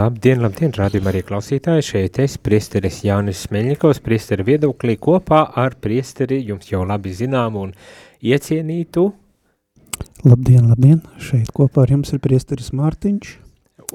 Labdien, 0.00 0.38
labdien, 0.40 0.70
rādījumā 0.72 1.10
arī 1.10 1.20
klausītāji, 1.28 1.84
šeit 1.84 2.18
es, 2.22 2.38
priesteris 2.40 3.02
Jānis 3.04 3.42
Smeļņikovs, 3.44 3.98
priesteri 4.00 4.46
viedoklī 4.46 4.94
kopā 4.96 5.42
ar 5.60 5.74
priesteri 5.84 6.38
jums 6.46 6.70
jau 6.70 6.86
labi 6.88 7.12
zinām 7.18 7.58
un 7.60 7.74
iecienītu. 8.24 9.04
Labdien, 10.24 10.70
labdien, 10.70 11.02
šeit 11.20 11.52
kopā 11.52 11.84
ar 11.84 11.92
jums 11.98 12.14
ir 12.16 12.22
priesteris 12.24 12.72
Mārtiņš. 12.80 13.34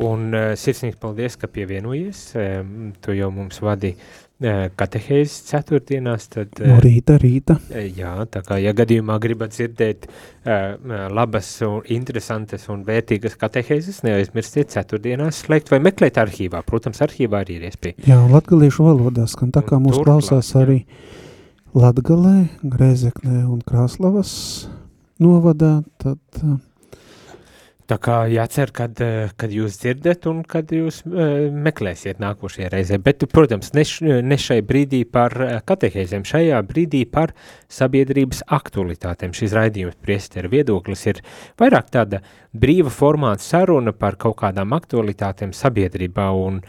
Un 0.04 0.34
uh, 0.36 0.52
sirsnīgs 0.60 1.00
paldies, 1.00 1.38
ka 1.40 1.48
pievienojies, 1.48 2.28
um, 2.36 2.94
tu 3.00 3.16
jau 3.16 3.32
mums 3.32 3.62
vadi 3.64 3.96
katehēzes 4.36 5.46
ceturtdienās, 5.48 6.26
tad... 6.34 6.60
No 6.60 6.76
rīta, 6.84 7.16
rīta. 7.22 7.56
Jā, 7.72 8.26
tā 8.28 8.42
kā, 8.44 8.58
ja 8.60 8.74
gadījumā 8.76 9.16
gribat 9.24 9.54
dzirdēt 9.56 10.10
labas 11.16 11.54
un 11.64 11.88
interesantas 11.96 12.68
un 12.68 12.84
vērtīgas 12.88 13.38
katehēzes, 13.40 14.02
neaizmirstiet 14.04 14.74
ceturtdienās 14.76 15.40
slēgt 15.46 15.72
vai 15.72 15.80
meklēt 15.88 16.20
arhīvā. 16.20 16.66
Protams, 16.68 17.00
arhīvā 17.06 17.46
arī 17.46 17.62
ir 17.62 17.70
iespēja. 17.70 17.96
Jā, 18.10 18.20
latgaliešu 18.28 18.90
valodā 18.90 19.24
skan 19.32 19.56
tā 19.56 19.64
kā 19.64 19.80
mūs 19.80 20.02
klausās 20.04 20.52
jā. 20.52 20.66
arī 20.66 20.80
Latgalē, 21.76 22.38
Grēzeknē 22.60 23.46
un 23.48 23.64
Krāslavas 23.64 24.36
novadā, 25.24 25.78
tad... 26.04 26.20
Uh, 26.44 26.60
Tā 27.86 28.00
kā 28.02 28.24
jācer, 28.26 28.72
kad, 28.74 28.98
eh, 29.02 29.30
kad 29.38 29.52
jūs 29.54 29.76
dzirdat 29.78 30.26
un 30.26 30.40
kad 30.42 30.72
jūs 30.74 31.04
uh, 31.06 31.52
meklēsiet 31.54 32.18
nākošajā 32.18 32.72
reizē. 32.74 32.98
Bet, 32.98 33.22
protams, 33.30 33.76
ne, 33.78 33.84
ne 34.26 34.38
šai 34.42 34.58
brīdī 34.66 35.04
par 35.06 35.36
eh, 35.38 35.60
katehēzēm, 35.70 36.26
šajā 36.26 36.64
brīdī 36.66 37.04
par 37.06 37.36
sabiedrības 37.70 38.42
aktualitātēm. 38.58 39.38
Šis 39.38 39.54
raidījums 39.54 40.00
priesteru 40.02 40.50
viedoklis 40.56 41.06
ir 41.12 41.22
vairāk 41.62 41.94
tāda 41.94 42.24
brīva 42.58 42.90
formāta 42.90 43.46
saruna 43.46 43.94
par 43.94 44.18
kaut 44.18 44.40
kādām 44.42 44.74
aktualitātēm 44.78 45.54
sabiedrībā 45.54 46.30
un 46.42 46.62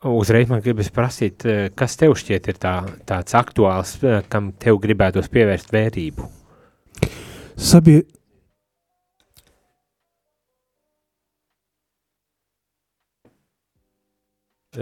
Uzreiz 0.00 0.48
man 0.48 0.62
gribas 0.64 0.88
prasīt, 0.88 1.44
kas 1.76 1.98
tev 2.00 2.14
šķiet 2.16 2.46
ir 2.48 2.56
tā, 2.56 2.70
tāds 3.04 3.34
aktuāls, 3.36 3.98
kam 4.32 4.46
tev 4.56 4.78
gribētos 4.80 5.28
pievērst 5.28 5.74
vērību? 5.74 6.24
Sabie, 7.60 7.98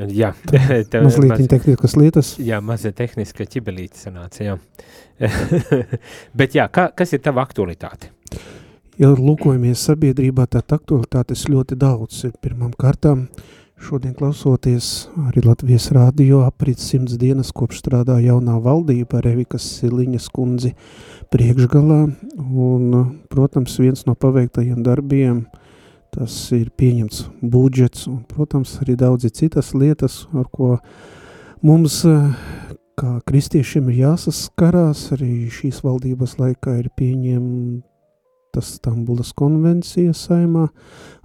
Jā, 0.06 0.30
tev 0.46 1.02
mazliet 1.08 1.32
maz, 1.32 1.48
tehniskas 1.50 1.96
lietas. 1.98 2.30
Jā, 2.42 2.60
maza 2.62 2.92
tehniska 2.94 3.46
ķibelīte 3.50 3.98
sanāca, 3.98 4.44
jā. 4.44 4.56
Bet 6.38 6.54
jā, 6.54 6.68
kā, 6.70 6.88
kas 6.94 7.16
ir 7.16 7.22
tava 7.24 7.42
aktualitāte? 7.42 8.12
Ja 8.98 9.10
lūkojamies 9.14 9.82
sabiedrībā, 9.90 10.46
tad 10.50 10.70
aktualitātes 10.74 11.46
ļoti 11.50 11.78
daudz 11.78 12.24
ir 12.28 12.36
pirmām 12.42 12.74
kārtām. 12.78 13.26
Šodien 13.78 14.14
klausoties 14.18 15.06
arī 15.28 15.44
Latvijas 15.44 15.92
rādio 15.94 16.42
aprīt 16.46 16.82
simts 16.82 17.14
dienas, 17.18 17.52
kopš 17.54 17.78
strādā 17.84 18.16
jaunā 18.22 18.56
valdība 18.62 19.22
Revikas 19.22 19.66
Siliņas 19.78 20.26
kundzi 20.34 20.72
priekšgalā. 21.30 22.00
Un, 22.38 22.98
protams, 23.30 23.78
viens 23.82 24.06
no 24.06 24.18
paveiktajiem 24.18 24.82
darbiem– 24.86 25.42
tas 26.18 26.34
ir 26.56 26.72
pieņemts 26.74 27.28
budžets 27.46 28.08
un, 28.10 28.24
protams, 28.26 28.74
arī 28.82 28.96
daudzi 28.98 29.30
citas 29.30 29.70
lietas, 29.78 30.24
ar 30.34 30.48
ko 30.50 30.74
mums, 31.62 32.00
kā 32.98 33.12
kristiešiem, 33.28 33.92
ir 33.92 34.02
jāsaskarās. 34.02 35.04
Arī 35.14 35.46
šīs 35.54 35.78
valdības 35.86 36.38
laikā 36.40 36.78
ir 36.80 36.90
pieņemta 36.98 37.86
Stambulas 38.64 39.30
konvencija 39.38 40.10
saimā, 40.16 40.64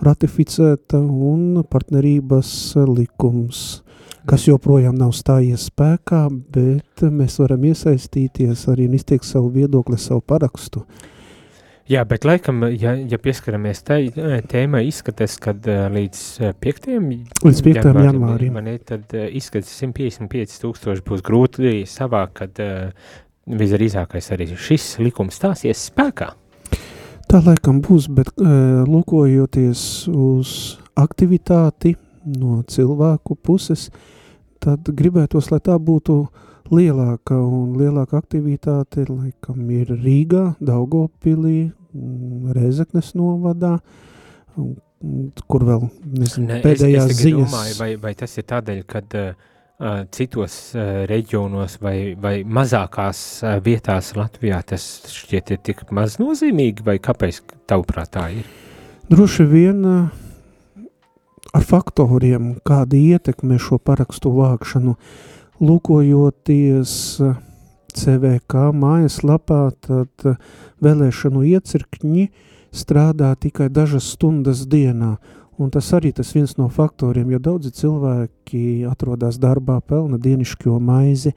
ratificēta 0.05 0.99
un 1.01 1.63
partnerības 1.65 2.51
likums, 2.91 3.81
kas 4.29 4.45
joprojām 4.45 4.99
nav 4.99 5.15
stājies 5.17 5.71
spēkā, 5.71 6.27
bet 6.53 7.01
mēs 7.09 7.39
varam 7.41 7.65
iesaistīties 7.71 8.67
arī 8.69 8.85
un 8.91 8.99
izteikt 8.99 9.25
savu 9.25 9.49
viedokli, 9.55 9.97
savu 9.97 10.21
parakstu. 10.21 10.85
Jā, 11.91 12.05
bet 12.07 12.23
laikam, 12.23 12.61
ja, 12.79 12.93
ja 12.95 13.17
pieskaramies 13.19 13.81
tai 13.83 14.05
tēmai, 14.47 14.85
izskatās, 14.87 15.35
uh, 15.67 15.87
līdz 15.91 16.21
5. 16.63 16.85
Līdz 17.43 17.63
5. 17.65 17.79
janvārim, 18.05 18.59
janvārim 18.61 18.77
tad 18.87 19.11
uh, 19.17 19.25
izskatās 19.35 19.73
155 19.81 20.61
tūkstoši 20.63 21.03
būs 21.09 21.23
grūti 21.27 21.73
savākt, 21.89 22.37
kad 22.39 22.61
visdrīzākais 23.43 24.31
arī 24.31 24.47
šis 24.55 24.93
likums 25.03 25.35
stāsies 25.41 25.89
spēkā. 25.89 26.29
Tā 27.27 27.41
laikam 27.43 27.81
būs, 27.83 28.07
bet 28.15 28.31
lūkojoties 28.39 29.83
uz 30.07 30.55
aktivitāti 30.99 31.97
no 32.39 32.61
cilvēku 32.63 33.35
puses, 33.35 33.89
tad 34.63 34.87
gribētos, 34.87 35.51
lai 35.51 35.59
tā 35.65 35.75
būtu 35.75 36.19
uh, 36.21 36.49
lielāka 36.71 37.35
un 37.35 37.75
lielāka 37.79 38.19
aktivitāte 38.21 39.07
laikam 39.09 39.69
ir 39.73 39.91
Rīgā, 39.91 40.53
Daugopilī, 40.63 41.71
mm, 41.93 42.53
Rezeknes 42.55 43.13
novadā, 43.17 43.77
kur 45.49 45.65
vēl, 45.67 45.87
nezinu, 46.19 46.47
ne, 46.47 46.61
pēdējās 46.63 47.09
es, 47.09 47.17
es 47.17 47.23
ziņas. 47.25 47.49
Domāju, 47.51 47.79
vai, 47.81 47.89
vai 48.05 48.13
tas 48.15 48.37
ir 48.39 48.47
tādēļ, 48.47 48.81
kad 48.87 49.17
uh, 49.19 49.33
citos 50.15 50.57
uh, 50.77 51.03
reģionos 51.09 51.79
vai, 51.83 51.97
vai 52.19 52.35
mazākās 52.47 53.23
uh, 53.43 53.57
vietās 53.63 54.13
Latvijā 54.15 54.61
tas 54.73 54.87
šķiet 55.11 55.55
ir 55.55 55.63
tik 55.65 55.85
maz 55.91 56.19
nozīmīgi, 56.21 56.85
vai 56.85 56.99
kāpēc 57.03 57.41
tavuprāt 57.67 58.13
tā 58.15 58.29
ir? 58.37 58.47
Droši 59.11 59.49
vien 59.49 59.83
uh, 59.83 60.87
ar 61.53 61.67
faktoriem, 61.67 62.55
kāda 62.65 62.95
ietekme 62.95 63.59
šo 63.61 63.81
parakstu 63.83 64.31
vākšanu 64.37 64.95
uh, 64.95 65.21
lūkojoties 65.63 66.93
eh, 67.23 67.35
CVK 67.93 68.71
mājaslapā, 68.75 69.61
tad 69.85 70.27
eh, 70.27 70.39
vēlēšanu 70.83 71.45
iecirkņi 71.53 72.27
strādā 72.73 73.33
tikai 73.39 73.69
dažas 73.71 74.09
stundas 74.15 74.65
dienā, 74.69 75.15
un 75.61 75.69
tas 75.73 75.91
arī 75.95 76.11
tas 76.15 76.33
viens 76.35 76.55
no 76.57 76.69
faktoriem, 76.73 77.35
jo 77.35 77.41
daudzi 77.51 77.73
cilvēki 77.77 78.63
atrodas 78.89 79.37
darbā, 79.41 79.77
pelna 79.85 80.17
dienišķo 80.17 80.79
maizi, 80.81 81.35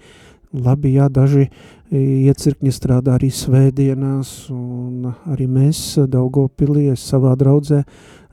labi, 0.57 0.95
jā, 0.97 1.11
daži 1.13 1.45
eh, 1.47 1.51
iecirkņi 2.31 2.73
strādā 2.75 3.19
arī 3.21 3.31
svētdienās, 3.31 4.49
un 4.55 5.13
arī 5.29 5.47
mēs 5.51 5.85
Daugavpilies 6.11 7.05
savā 7.13 7.37
draudzē 7.39 7.85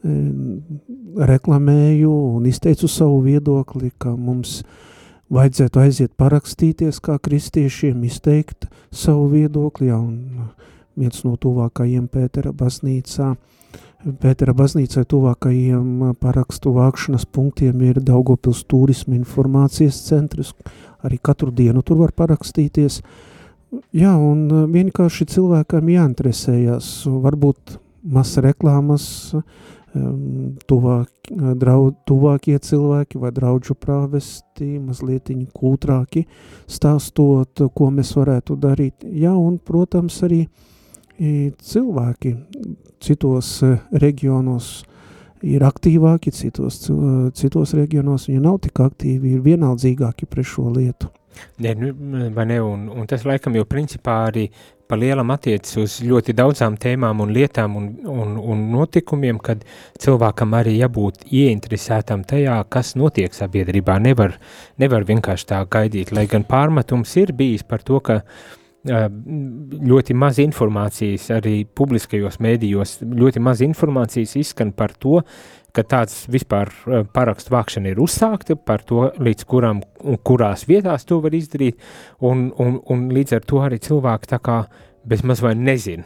reklamēju 0.03 2.09
un 2.35 2.47
izteicu 2.49 2.89
savu 2.91 3.21
viedokli, 3.23 3.93
ka 3.95 4.09
mums 4.19 4.57
uh, 4.59 4.92
vajadzētu 5.33 5.81
aiziet 5.81 6.13
parakstīties 6.19 7.01
kā 7.03 7.17
kristiešiem, 7.21 8.03
izteikt 8.07 8.67
savu 8.93 9.27
viedokli, 9.33 9.89
ja, 9.89 9.97
un 9.97 10.49
viens 10.99 11.23
no 11.25 11.35
tuvākajiem 11.41 12.07
Pētera 12.11 12.53
baznīcā, 12.55 13.33
Pētera 14.19 14.53
baznīcai 14.57 15.05
tuvākajiem 15.09 16.15
parakstu 16.19 16.73
vākšanas 16.75 17.23
punktiem 17.31 17.85
ir 17.87 18.01
Daugopils 18.03 18.65
turisma 18.67 19.15
informācijas 19.15 20.01
centrs, 20.09 20.51
arī 21.03 21.21
katru 21.23 21.53
dienu 21.55 21.81
tur 21.81 22.01
var 22.03 22.11
parakstīties, 22.11 22.99
jā, 23.95 24.11
un 24.11 24.67
vienkārši 24.73 25.29
cilvēkam 25.33 25.89
jāinteresējas, 25.95 26.91
varbūt 27.23 27.79
maz 28.03 28.35
reklāmas, 28.43 29.05
uh, 29.37 29.43
tuvāk, 30.67 31.09
draud, 31.59 31.95
tuvākie 32.07 32.57
cilvēki 32.57 33.19
vai 33.21 33.31
draudžu 33.33 33.75
prāvesti, 33.77 34.79
mazliet 34.81 35.29
kūtrāki, 35.53 36.25
stāstot, 36.67 37.61
ko 37.75 37.89
mēs 37.93 38.15
varētu 38.17 38.57
darīt. 38.57 39.05
Jā, 39.05 39.33
un, 39.37 39.59
protams, 39.59 40.21
arī 40.25 40.47
cilvēki 41.61 42.33
citos 43.03 43.59
reģionos 43.91 44.83
ir 45.43 45.65
aktīvāki, 45.67 46.31
citos, 46.35 46.79
citos 47.37 47.75
reģionos 47.77 48.29
viņi 48.29 48.43
nav 48.43 48.61
tik 48.63 48.79
aktīvi, 48.85 49.35
ir 49.35 49.43
vienaldzīgāki 49.45 50.29
pret 50.29 50.47
šo 50.47 50.69
lietu. 50.73 51.11
Ne, 51.57 51.73
nu, 51.73 52.29
vai 52.33 52.45
ne, 52.45 52.59
un, 52.61 52.87
un 52.93 53.07
tas 53.09 53.23
laikam 53.25 53.55
jau 53.57 53.65
principā 53.65 54.19
arī 54.27 54.47
pa 54.87 54.97
lielam 54.99 55.31
attiecas 55.33 55.77
uz 55.81 55.95
ļoti 56.05 56.35
daudzām 56.37 56.75
tēmām 56.77 57.23
un 57.23 57.31
lietām 57.33 57.77
un, 57.79 57.87
un, 58.09 58.35
un 58.37 58.63
notikumiem, 58.73 59.39
kad 59.41 59.63
cilvēkam 60.03 60.53
arī 60.59 60.75
jābūt 60.77 61.25
ieinteresētam 61.31 62.25
tajā, 62.29 62.59
kas 62.69 62.93
notiek 62.99 63.33
sabiedrībā. 63.33 63.97
Nevar, 64.03 64.37
nevar 64.81 65.07
vienkārši 65.09 65.49
tā 65.49 65.63
gaidīt, 65.65 66.13
lai 66.13 66.27
gan 66.29 66.45
pārmetums 66.45 67.15
ir 67.21 67.33
bijis 67.37 67.65
par 67.65 67.81
to, 67.81 68.01
ka 68.03 68.21
ļoti 68.83 70.15
maz 70.19 70.39
informācijas 70.43 71.29
arī 71.37 71.63
publiskajos 71.65 72.39
mēdījos, 72.43 72.97
ļoti 73.03 73.43
maz 73.43 73.61
informācijas 73.63 74.35
izskan 74.41 74.73
par 74.75 74.91
to, 74.99 75.21
ka 75.73 75.85
tāds 75.87 76.25
vispār 76.29 76.69
parakstu 77.15 77.53
vākšana 77.55 77.93
ir 77.93 78.01
uzsākta, 78.03 78.57
par 78.59 78.83
to, 78.85 79.07
līdz 79.23 79.47
kurām 79.49 79.81
un 80.03 80.19
kurās 80.21 80.67
vietās 80.69 81.07
to 81.09 81.21
var 81.23 81.33
izdarīt, 81.33 81.79
un, 82.21 82.49
un, 82.59 82.81
un 82.91 83.07
līdz 83.15 83.39
ar 83.39 83.47
to 83.47 83.63
arī 83.63 83.79
cilvēki 83.81 84.33
tā 84.35 84.41
kā 84.43 84.59
bezmaz 85.05 85.41
vai 85.43 85.53
nezin, 85.55 86.03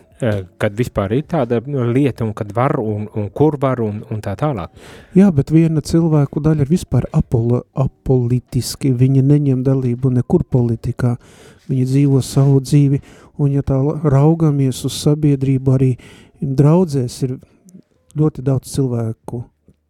kad 0.58 0.76
vispār 0.78 1.14
ir 1.18 1.26
tāda 1.30 1.60
lieta 1.66 2.26
un 2.26 2.34
kad 2.38 2.52
var 2.56 2.78
un, 2.82 3.08
un 3.16 3.30
kur 3.30 3.58
var 3.62 3.82
un, 3.84 4.00
un 4.12 4.22
tā 4.24 4.34
tālāk. 4.40 4.74
Jā, 5.18 5.30
bet 5.34 5.52
viena 5.54 5.84
cilvēku 5.86 6.42
daļa 6.44 6.66
ir 6.66 6.72
vispār 6.72 7.06
apol, 7.16 7.60
apolitiski, 7.78 8.94
viņi 8.98 9.26
neņem 9.26 9.62
dalību 9.66 10.14
nekur 10.18 10.48
politikā, 10.50 11.16
viņi 11.70 11.86
dzīvo 11.92 12.24
savu 12.26 12.62
dzīvi, 12.64 13.02
un 13.44 13.54
ja 13.60 13.66
tā 13.66 13.78
raugamies 14.08 14.82
uz 14.88 14.98
sabiedrību, 15.04 15.78
arī 15.78 15.92
draudzēs 16.42 17.22
ir 17.28 17.38
ļoti 18.18 18.46
daudz 18.46 18.74
cilvēku, 18.74 19.44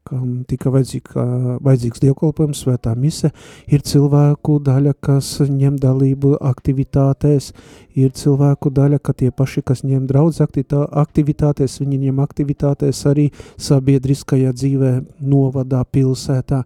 kam 0.08 0.44
tika 0.48 0.72
vajadzīga, 0.74 1.26
vajadzīgs 1.66 2.04
dievkalpojums, 2.04 2.64
svētā 2.64 2.94
mise, 2.98 3.32
ir 3.68 3.84
cilvēku 3.86 4.58
daļa, 4.64 4.96
kas 5.04 5.34
ņem 5.44 5.78
dalību 5.84 6.38
aktivitātēs, 6.50 7.52
ir 7.98 8.14
cilvēku 8.18 8.72
daļa, 8.74 9.02
ka 9.04 9.16
tie 9.18 9.32
paši, 9.34 9.64
kas 9.68 9.84
ņem 9.88 10.06
draudz 10.10 10.42
aktivitātēs, 10.44 11.80
viņi 11.82 12.02
ņem 12.06 12.22
aktivitātēs 12.24 13.04
arī 13.10 13.28
sabiedriskajā 13.56 14.54
dzīvē, 14.56 14.94
novadā, 15.26 15.84
pilsētā. 15.92 16.64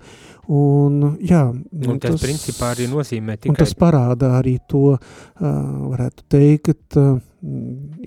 Un, 0.51 1.15
jā, 1.23 1.45
un 1.53 1.99
tas, 2.01 2.17
tas 2.17 2.23
principā 2.25 2.73
arī 2.73 2.89
nozīmē 2.91 3.37
tikai... 3.37 3.53
Un 3.53 3.59
tas 3.59 3.71
parāda 3.77 4.33
arī 4.41 4.57
to, 4.67 4.97
varētu 5.39 6.25
teikt, 6.31 6.97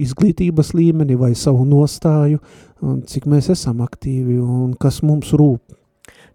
izglītības 0.05 0.75
līmeni 0.77 1.17
vai 1.19 1.33
savu 1.39 1.65
nostāju, 1.67 2.43
cik 3.11 3.29
mēs 3.31 3.51
esam 3.55 3.83
aktīvi 3.85 4.37
un 4.43 4.75
kas 4.81 5.03
mums 5.07 5.33
rūp. 5.37 5.77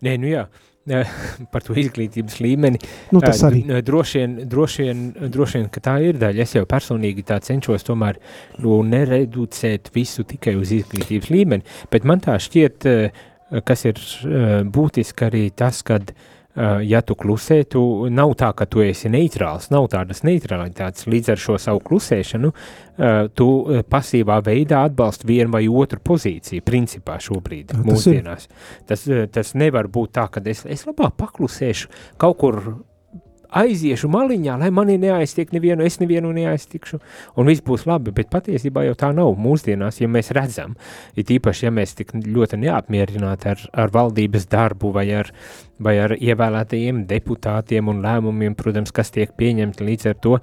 Nē, 0.05 0.15
nu 0.21 0.31
jā, 0.31 0.45
par 1.53 1.65
to 1.65 1.75
izglītības 1.77 2.39
līmeni. 2.43 2.81
Nu, 3.13 3.21
tas 3.23 3.43
arī. 3.47 3.63
Droši 3.85 4.21
vien, 4.21 4.35
droši, 4.49 4.87
vien, 4.87 5.03
droši 5.33 5.59
vien, 5.59 5.69
ka 5.73 5.83
tā 5.85 5.97
ir 6.07 6.19
daļa. 6.21 6.45
Es 6.45 6.55
jau 6.57 6.65
personīgi 6.69 7.25
tā 7.27 7.39
cenšos 7.45 7.85
tomēr 7.87 8.21
nu, 8.63 8.79
nereducēt 8.87 9.91
visu 9.95 10.25
tikai 10.29 10.55
uz 10.59 10.73
izglītības 10.79 11.31
līmeni, 11.33 11.77
bet 11.91 12.07
man 12.09 12.23
tā 12.23 12.39
šķiet, 12.41 12.89
kas 13.65 13.87
ir 13.89 14.01
būtiski 14.69 15.25
arī 15.25 15.47
tas, 15.57 15.81
kad 15.85 16.13
uh, 16.13 16.27
ja 16.83 17.01
tu 17.01 17.15
klusē, 17.15 17.61
tu 17.71 17.81
nav 18.11 18.33
tā, 18.39 18.49
ka 18.57 18.65
tu 18.69 18.83
esi 18.83 19.09
neitrāls, 19.11 19.69
nav 19.71 19.87
tādas 19.93 20.23
neutralitātes. 20.27 21.07
Līdz 21.09 21.33
ar 21.33 21.41
šo 21.41 21.57
savu 21.61 21.81
klusēšanu, 21.85 22.51
eh, 22.51 23.19
tu 23.33 23.47
eh, 23.69 23.83
pasīvā 23.87 24.39
veidā 24.45 24.83
atbalsti 24.89 25.29
vienu 25.29 25.53
vai 25.55 25.63
otru 25.67 26.01
pozīciju, 26.11 26.65
principā 26.65 27.19
šobrīd, 27.23 27.71
tā, 27.71 27.79
mūsdienās. 27.87 28.49
Tas, 28.89 29.07
tas 29.31 29.53
nevar 29.55 29.87
būt 29.87 30.15
tā, 30.19 30.27
ka 30.31 30.43
es, 30.51 30.65
es 30.65 30.85
labāk 30.89 31.15
paklusēšu 31.19 31.91
kaut 32.19 32.37
kur 32.41 32.61
aiziešu 33.49 34.09
maliņā, 34.11 34.57
lai 34.61 34.69
mani 34.73 34.97
neaiztiek 35.01 35.51
nevienu, 35.55 35.85
es 35.87 35.99
nevienu 36.01 36.31
neaiztikšu, 36.35 36.99
un 37.39 37.49
viss 37.49 37.63
būs 37.65 37.85
labi, 37.89 38.13
bet 38.15 38.29
patiesībā 38.33 38.83
jau 38.87 38.97
tā 38.99 39.11
nav 39.15 39.33
mūsdienās, 39.41 40.01
ja 40.01 40.09
mēs 40.11 40.31
redzam, 40.35 40.75
it 41.17 41.31
īpaši, 41.33 41.65
ja 41.67 41.73
mēs 41.73 41.95
tik 41.97 42.13
ļoti 42.13 42.61
neapmierināti 42.65 43.53
ar, 43.53 43.63
ar 43.85 43.93
valdības 43.95 44.49
darbu 44.51 44.93
vai 44.95 45.07
ar, 45.21 45.31
vai 45.79 45.97
ar 46.03 46.15
ievēlētajiem 46.17 47.05
deputātiem 47.09 47.89
un 47.89 48.03
lēmumiem, 48.05 48.57
protams, 48.59 48.93
kas 48.95 49.13
tiek 49.15 49.33
pieņemti 49.37 49.87
līdz 49.87 50.11
ar 50.13 50.21
to, 50.21 50.37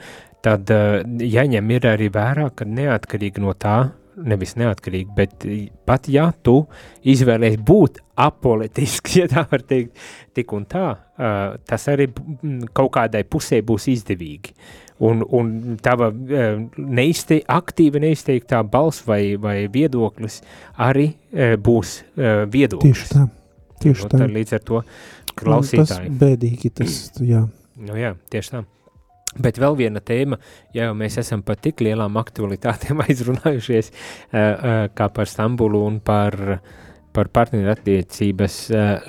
tad 0.47 0.71
uh, 0.75 1.01
jaņem 1.23 1.71
ir 1.77 1.89
arī 1.91 2.11
vērā, 2.13 2.51
ka 2.55 2.67
neatkarīgi 2.69 3.43
no 3.43 3.55
tā, 3.59 3.79
nevis 4.25 4.55
neatkarīgi, 4.57 5.13
bet 5.17 5.47
pat 5.89 6.09
ja 6.13 6.31
tu 6.45 6.63
izvēlies 7.07 7.59
būt 7.67 8.01
apolitisks, 8.17 9.17
ja 9.21 9.29
tā 9.31 9.45
var 9.51 9.65
teikt, 9.69 9.97
tik 10.37 10.53
un 10.57 10.67
tā, 10.71 10.89
uh, 10.97 11.57
tas 11.69 11.87
arī 11.93 12.09
kaut 12.77 12.93
kādai 12.97 13.25
pusē 13.29 13.63
būs 13.67 13.91
izdevīgi. 13.93 14.57
Un, 15.07 15.21
un 15.37 15.77
tava 15.85 16.09
uh, 16.09 16.63
neizte, 16.81 17.43
aktīva 17.53 18.01
neizteiktā 18.01 18.63
balss 18.65 19.05
vai, 19.09 19.37
vai 19.41 19.67
viedoklis 19.73 20.41
arī 20.81 21.11
uh, 21.13 21.59
būs 21.61 21.99
uh, 22.01 22.47
viedoklis. 22.53 23.05
Tieši 23.05 23.13
tā. 23.13 23.27
Tieši 23.83 24.07
nu, 24.07 24.13
tā. 24.15 24.31
Līdz 24.33 24.57
ar 24.57 24.65
to 24.65 24.81
klausītāji. 25.37 26.09
Tas 26.09 26.23
bēdīgi, 26.23 26.73
tas, 26.81 26.97
jā. 27.21 27.45
Nu 27.77 27.99
jā, 28.01 28.15
tieši 28.33 28.55
tā. 28.55 28.65
Bet 29.43 29.61
vēl 29.61 29.77
viena 29.77 30.01
tēma, 30.01 30.39
ja 30.77 30.91
mēs 30.97 31.19
esam 31.21 31.43
par 31.45 31.59
tik 31.61 31.83
lielām 31.85 32.17
aktualitātēm 32.21 33.03
aizrunājušies, 33.07 33.93
kā 34.97 35.09
par 35.13 35.31
Stambulu 35.31 35.83
un 35.85 35.99
par, 36.05 36.37
par 37.17 37.31
partnerattiecības 37.37 38.59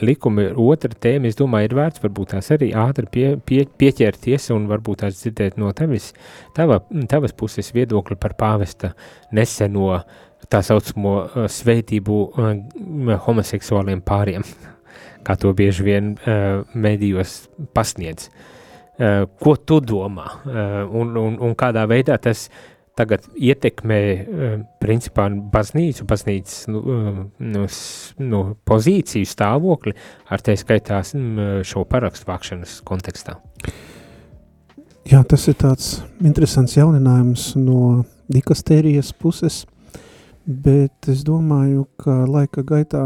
likumu, 0.04 0.50
otra 0.68 0.92
tēma, 1.08 1.32
es 1.32 1.40
domāju, 1.40 1.70
ir 1.70 1.78
vērts 1.80 2.04
varbūt 2.04 2.34
tās 2.36 2.52
arī 2.56 2.74
ātri 2.76 3.12
pie, 3.12 3.26
pie, 3.40 3.64
pieķerties 3.80 4.50
un 4.56 4.68
varbūt 4.72 5.06
tās 5.06 5.22
dzirdēt 5.22 5.60
no 5.62 5.72
tevis, 5.78 6.12
tava, 6.58 6.82
tavas 7.12 7.36
puses 7.38 7.72
viedokli 7.76 8.20
par 8.20 8.36
pāvesta 8.40 8.94
neseno 9.36 10.02
tā 10.52 10.62
saucamo 10.64 11.48
svētību 11.52 12.20
homoseksuāliem 13.24 14.04
pāriem, 14.06 14.44
kā 15.26 15.40
to 15.40 15.56
bieži 15.56 15.88
vien 15.88 16.14
medijos 16.76 17.46
pasniedz. 17.76 18.28
Uh, 18.28 18.54
Eh, 18.57 18.57
ko 18.98 19.56
tu 19.62 19.80
domā 19.84 20.26
eh, 20.48 20.82
un, 20.86 21.14
un, 21.18 21.38
un 21.44 21.56
kādā 21.58 21.86
veidā 21.90 22.18
tas 22.22 22.48
tagad 22.98 23.28
ietekmē 23.38 24.00
eh, 24.00 24.56
principā 24.82 25.28
baznīcu, 25.54 26.06
baznīcas 26.10 26.64
nu, 26.74 26.82
nu, 27.38 27.68
nu, 28.32 28.42
pozīciju 28.66 29.30
stāvokli 29.30 29.94
ar 30.34 30.42
te 30.42 30.58
skaitās 30.58 31.14
mm, 31.14 31.62
šo 31.68 31.86
parakstu 31.90 32.32
vākšanas 32.32 32.80
kontekstā. 32.88 33.38
Jā, 35.08 35.22
tas 35.24 35.46
ir 35.48 35.56
tāds 35.62 36.02
interesants 36.20 36.74
jauninājums 36.76 37.54
no 37.56 38.04
dikastērijas 38.34 39.14
puses, 39.16 39.62
bet 40.44 41.08
es 41.08 41.22
domāju, 41.28 41.86
ka 42.02 42.26
laika 42.28 42.66
gaitā 42.66 43.06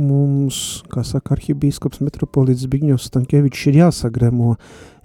mums, 0.00 0.80
kā 0.90 1.04
saka 1.06 1.36
arhibīskaps 1.36 2.00
metropolīts 2.02 2.64
Zbigņos 2.66 3.08
Stankievičs, 3.10 3.66
ir 3.70 3.80
jāsagremo 3.84 4.56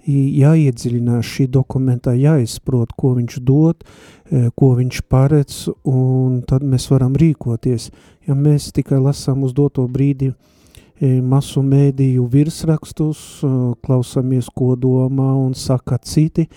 jāiedziļinās 0.06 1.26
šī 1.26 1.46
dokumentā, 1.50 2.14
jāizprot, 2.14 2.92
ko 2.96 3.14
viņš 3.16 3.38
dod, 3.42 3.82
e, 4.30 4.50
ko 4.54 4.74
viņš 4.78 5.02
paredz, 5.10 5.68
un 5.84 6.42
tad 6.46 6.62
mēs 6.62 6.88
varam 6.90 7.16
rīkoties. 7.18 7.90
Ja 8.26 8.34
mēs 8.34 8.72
tikai 8.72 9.00
lasām 9.02 9.42
uz 9.46 9.54
doto 9.54 9.86
brīdi 9.88 10.32
e, 10.32 11.20
masu 11.20 11.62
mēdīju 11.62 12.26
virsrakstus, 12.30 13.42
e, 13.42 13.52
klausamies, 13.82 14.50
ko 14.54 14.74
domā 14.76 15.32
un 15.34 15.54
saka 15.54 15.98
citi, 15.98 16.48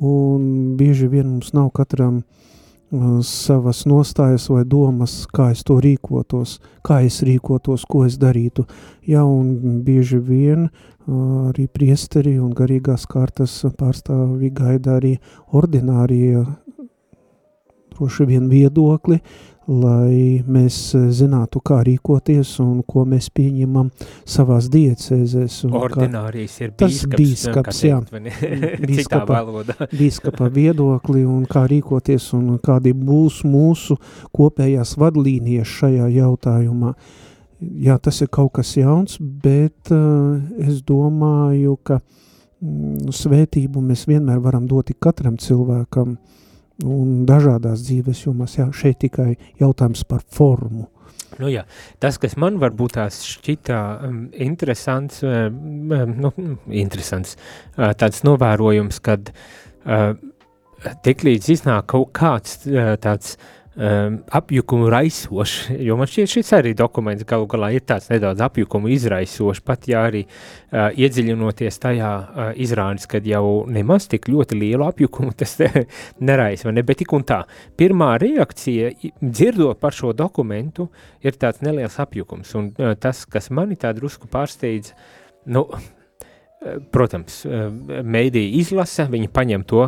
un 0.00 0.76
bieži 0.76 1.08
vien 1.08 1.26
mums 1.26 1.54
nav 1.56 1.72
katram 1.74 2.22
savas 3.22 3.84
nostājas 3.86 4.48
vai 4.48 4.64
domas, 4.64 5.26
kā 5.32 5.50
es 5.52 5.64
to 5.64 5.78
rīkotos, 5.84 6.58
kā 6.84 7.02
es 7.04 7.20
rīkotos, 7.26 7.84
ko 7.88 8.04
es 8.06 8.16
darītu. 8.18 8.64
Ja, 9.06 9.24
un 9.24 9.82
bieži 9.84 10.18
vien 10.18 10.68
arī 11.08 11.68
priesteri 11.72 12.38
un 12.40 12.52
garīgās 12.56 13.06
kārtas 13.08 13.62
pārstāvi 13.78 14.50
gaida 14.52 14.96
arī 14.98 15.16
ordinārie 15.52 16.44
droši 17.98 18.26
vien 18.28 18.46
viedokli, 18.48 19.18
lai 19.68 20.40
mēs 20.48 20.78
zinātu, 21.12 21.60
kā 21.60 21.82
rīkoties 21.84 22.54
un 22.64 22.80
ko 22.88 23.04
mēs 23.04 23.28
pieņemam 23.36 23.90
savās 24.24 24.70
diecēzēs. 24.72 25.58
Ordinārijas 25.68 26.56
ir 26.62 26.72
bīskaps, 26.78 27.18
bīskaps, 27.18 27.84
jā, 27.84 28.00
bīskapa, 28.88 29.42
bīskapa 30.00 30.48
viedokli 30.54 31.26
un 31.28 31.44
kā 31.50 31.66
rīkoties 31.68 32.32
un 32.38 32.56
kādi 32.64 32.94
būs 32.96 33.42
mūsu 33.44 33.98
kopējās 34.32 34.96
vadlīnijas 35.02 35.78
šajā 35.82 36.12
jautājumā. 36.16 36.94
Uh, 36.94 37.24
jā, 37.60 37.98
tas 38.02 38.20
ir 38.22 38.30
kaut 38.32 38.52
kas 38.58 38.74
jauns, 38.78 39.18
bet 39.18 39.92
uh, 39.94 40.38
es 40.62 40.80
domāju, 40.86 41.76
ka 41.82 41.98
mm, 41.98 43.10
svētību 43.14 43.82
mēs 43.84 44.06
vienmēr 44.10 44.42
varam 44.44 44.68
dot 44.70 44.92
katram 45.02 45.38
cilvēkam 45.40 46.16
un 46.84 47.24
dažādās 47.28 47.82
dzīves 47.86 48.24
jomās. 48.26 48.58
Jā, 48.58 48.68
šeit 48.74 49.00
tikai 49.02 49.32
jautājums 49.60 50.04
par 50.08 50.22
formu. 50.34 50.88
Nu 51.38 51.50
jā, 51.52 51.62
tas, 52.02 52.16
kas 52.18 52.34
man 52.40 52.56
varbūt 52.58 52.96
tās 52.96 53.20
šķita 53.26 53.76
um, 54.08 54.22
interesants, 54.32 55.20
um, 55.22 55.92
um, 55.94 56.14
nu, 56.24 56.32
interesants 56.74 57.36
uh, 57.36 57.92
tāds 57.98 58.24
novērojums, 58.26 58.98
kad 59.04 59.30
uh, 59.30 60.16
tiklīdz 61.06 61.52
iznāk 61.54 61.86
kaut 61.92 62.10
kāds 62.16 62.58
uh, 62.66 62.96
tāds 63.02 63.36
um, 63.78 64.18
apjukumu 64.30 64.90
raisošs, 64.90 65.70
jo 65.80 65.96
man 65.98 66.10
šķiet, 66.10 66.30
šis 66.32 66.52
arī 66.58 66.74
dokuments 66.78 67.26
galu 67.28 67.46
galā 67.50 67.70
ir 67.76 67.84
tāds 67.86 68.10
nedaudz 68.10 68.42
apjukumu 68.48 68.90
izraisošs, 68.94 69.62
pat 69.64 69.86
ja 69.90 70.04
arī 70.08 70.24
uh, 70.26 70.88
iedziļinoties 70.90 71.80
tajā 71.82 72.12
uh, 72.18 72.48
izrādes, 72.58 73.08
kad 73.10 73.26
jau 73.26 73.64
nemaz 73.70 74.08
tik 74.10 74.30
ļoti 74.32 74.58
lielu 74.58 74.88
apjukumu 74.88 75.34
tas 75.38 75.56
neraisa, 76.30 76.72
ne, 76.74 76.84
bet 76.86 77.02
tik 77.02 77.14
un 77.16 77.26
tā. 77.28 77.42
Pirmā 77.78 78.14
reakcija, 78.22 78.90
dzirdot 79.22 79.80
par 79.82 79.96
šo 79.96 80.14
dokumentu, 80.16 80.88
ir 81.22 81.38
tāds 81.38 81.62
neliels 81.64 82.00
apjukums, 82.02 82.54
un 82.58 82.72
uh, 82.74 82.96
tas, 82.98 83.24
kas 83.30 83.52
mani 83.54 83.78
tā 83.78 83.94
drusku 83.96 84.30
pārsteidz, 84.30 84.92
nu, 85.48 85.68
Protams, 86.90 87.44
mēdīja 87.46 88.58
izlasa, 88.58 89.04
viņi 89.12 89.28
paņem 89.30 89.62
to, 89.70 89.84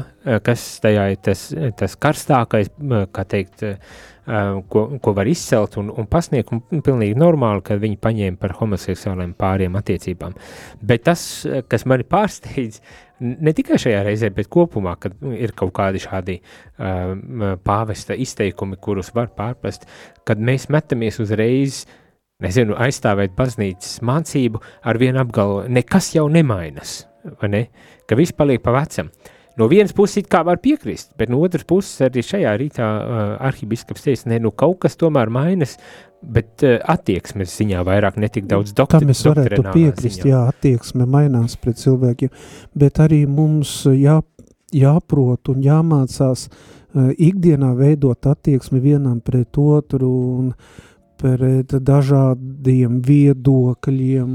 kas 0.47 0.63
tajā 0.83 1.09
ir 1.11 1.19
tas, 1.27 1.49
tas 1.81 1.97
karstākais, 1.99 2.71
kā 3.11 3.25
teikt, 3.27 3.65
ko, 4.71 4.85
ko 5.03 5.15
var 5.17 5.27
izcelt 5.27 5.75
un, 5.83 5.91
un 5.91 6.07
pasniegt, 6.11 6.53
un 6.55 6.85
pilnīgi 6.87 7.19
normāli, 7.19 7.65
ka 7.67 7.75
viņi 7.81 7.99
paņēma 8.07 8.39
par 8.39 8.55
homoseksuāliem 8.61 9.35
pāriem 9.41 9.79
attiecībām. 9.81 10.37
Bet 10.79 11.09
tas, 11.11 11.25
kas 11.67 11.87
mani 11.91 12.07
pārsteidz, 12.07 12.79
ne 13.19 13.55
tikai 13.57 13.81
šajā 13.83 14.05
reizē, 14.07 14.31
bet 14.37 14.47
kopumā, 14.55 14.95
kad 15.03 15.17
ir 15.35 15.51
kaut 15.59 15.75
kādi 15.75 16.05
šādi 16.07 16.39
uh, 16.39 17.57
pāvesta 17.67 18.15
izteikumi, 18.15 18.79
kurus 18.79 19.11
var 19.17 19.35
pārprast, 19.35 19.91
kad 20.23 20.39
mēs 20.39 20.71
metamies 20.71 21.19
uzreiz 21.19 21.83
uh, 21.83 22.00
nezinu, 22.45 22.77
aizstāvēt 22.81 23.35
baznīcas 23.39 24.01
mācību 24.07 24.63
ar 24.89 25.01
vienu 25.01 25.21
apgalvo, 25.23 25.65
nekas 25.69 26.15
jau 26.17 26.27
nemainas, 26.33 27.03
vai 27.43 27.53
ne? 27.53 27.67
Ka 28.09 28.19
viss 28.19 28.35
paliek 28.37 28.63
pa 28.65 28.75
vecam. 28.75 29.11
No 29.59 29.67
vienas 29.69 29.93
puses 29.93 30.23
it 30.23 30.29
kā 30.31 30.41
var 30.47 30.61
piekrist, 30.63 31.11
bet 31.21 31.29
no 31.29 31.41
otras 31.45 31.67
puses 31.69 32.01
arī 32.07 32.23
šajā 32.25 32.53
rītā 32.63 32.87
uh, 32.87 33.19
arhibiskaps 33.45 34.07
teica, 34.07 34.31
ne, 34.31 34.39
nu 34.41 34.55
kaut 34.57 34.79
kas 34.87 34.97
tomēr 34.97 35.29
mainas, 35.33 35.75
bet 36.23 36.65
uh, 36.65 36.79
attieksmes 36.89 37.53
ziņā 37.59 37.83
vairāk 37.85 38.17
netik 38.23 38.47
daudz 38.49 38.73
doktri, 38.79 39.03
Tam 39.03 39.13
es 39.13 39.21
varētu 39.27 39.67
piekrist, 39.67 40.23
ziņā. 40.23 40.31
jā, 40.33 40.43
attieksme 40.55 41.05
mainās 41.11 41.59
pret 41.61 41.83
cilvēkiem, 41.83 42.33
bet 42.79 43.03
arī 43.05 43.25
mums 43.29 43.83
jā, 43.91 44.21
jāprot 44.73 45.53
un 45.53 45.67
jāmācās 45.67 46.47
uh, 46.49 47.11
ikdienā 47.19 47.75
veidot 47.77 48.31
attieksmi 48.33 48.81
vienam 48.81 49.19
pret 49.21 49.61
otru 49.61 50.15
un 50.39 50.55
uh, 50.55 50.90
pret 51.21 51.75
dažādiem 51.85 53.01
viedokļiem, 53.05 54.33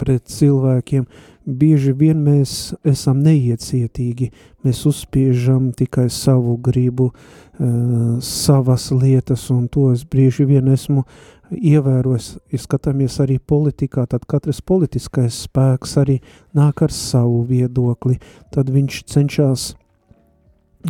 pret 0.00 0.26
cilvēkiem. 0.32 1.06
Bieži 1.42 1.92
vien 1.98 2.20
mēs 2.22 2.72
esam 2.86 3.18
neiecietīgi, 3.24 4.30
mēs 4.62 4.84
uzspiežam 4.86 5.72
tikai 5.74 6.06
savu 6.10 6.54
gribu, 6.62 7.10
uh, 7.10 8.18
savas 8.22 8.90
lietas, 8.94 9.48
un 9.50 9.66
to 9.68 9.90
es 9.92 10.04
bieži 10.06 10.46
vien 10.46 10.70
esmu 10.70 11.02
ievērojis. 11.52 12.36
Skatāmies 12.62 13.18
arī 13.20 13.38
politikā, 13.38 14.06
tad 14.06 14.24
katrs 14.30 14.62
politiskais 14.62 15.42
spēks 15.48 15.98
arī 16.00 16.20
nāk 16.56 16.84
ar 16.86 16.94
savu 16.94 17.42
viedokli, 17.48 18.18
tad 18.54 18.70
viņš 18.72 19.02
cenšas 19.12 19.72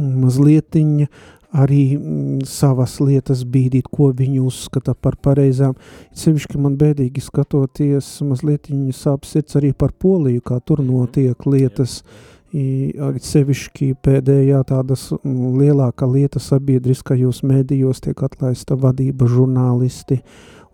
mazlietiņa 0.00 1.08
arī 1.52 1.96
mm, 1.96 2.42
savas 2.48 2.98
lietas 3.02 3.44
bīdīt, 3.48 3.88
ko 3.92 4.10
viņi 4.16 4.40
uzskata 4.42 4.94
par 4.94 5.18
pareizām. 5.22 5.76
Sevišķi 6.16 6.60
man 6.62 6.76
bēdīgi 6.80 7.22
skatoties, 7.24 8.14
mazliet 8.26 8.70
viņa 8.72 8.96
sāp 8.96 9.28
sirds 9.28 9.58
arī 9.60 9.72
par 9.76 9.92
Poliju, 9.92 10.42
kā 10.44 10.60
tur 10.60 10.82
mhm. 10.82 10.92
notiek 10.92 11.48
lietas. 11.48 12.02
Sevišķi 12.52 13.94
pēdējā 14.04 14.58
tādas 14.68 15.06
mm, 15.14 15.54
lielākā 15.56 16.04
lieta 16.04 16.40
sabiedriskajos 16.42 17.40
mēdījos 17.48 18.02
tiek 18.04 18.26
atlaista 18.26 18.76
vadība 18.76 19.24
žurnālisti 19.24 20.18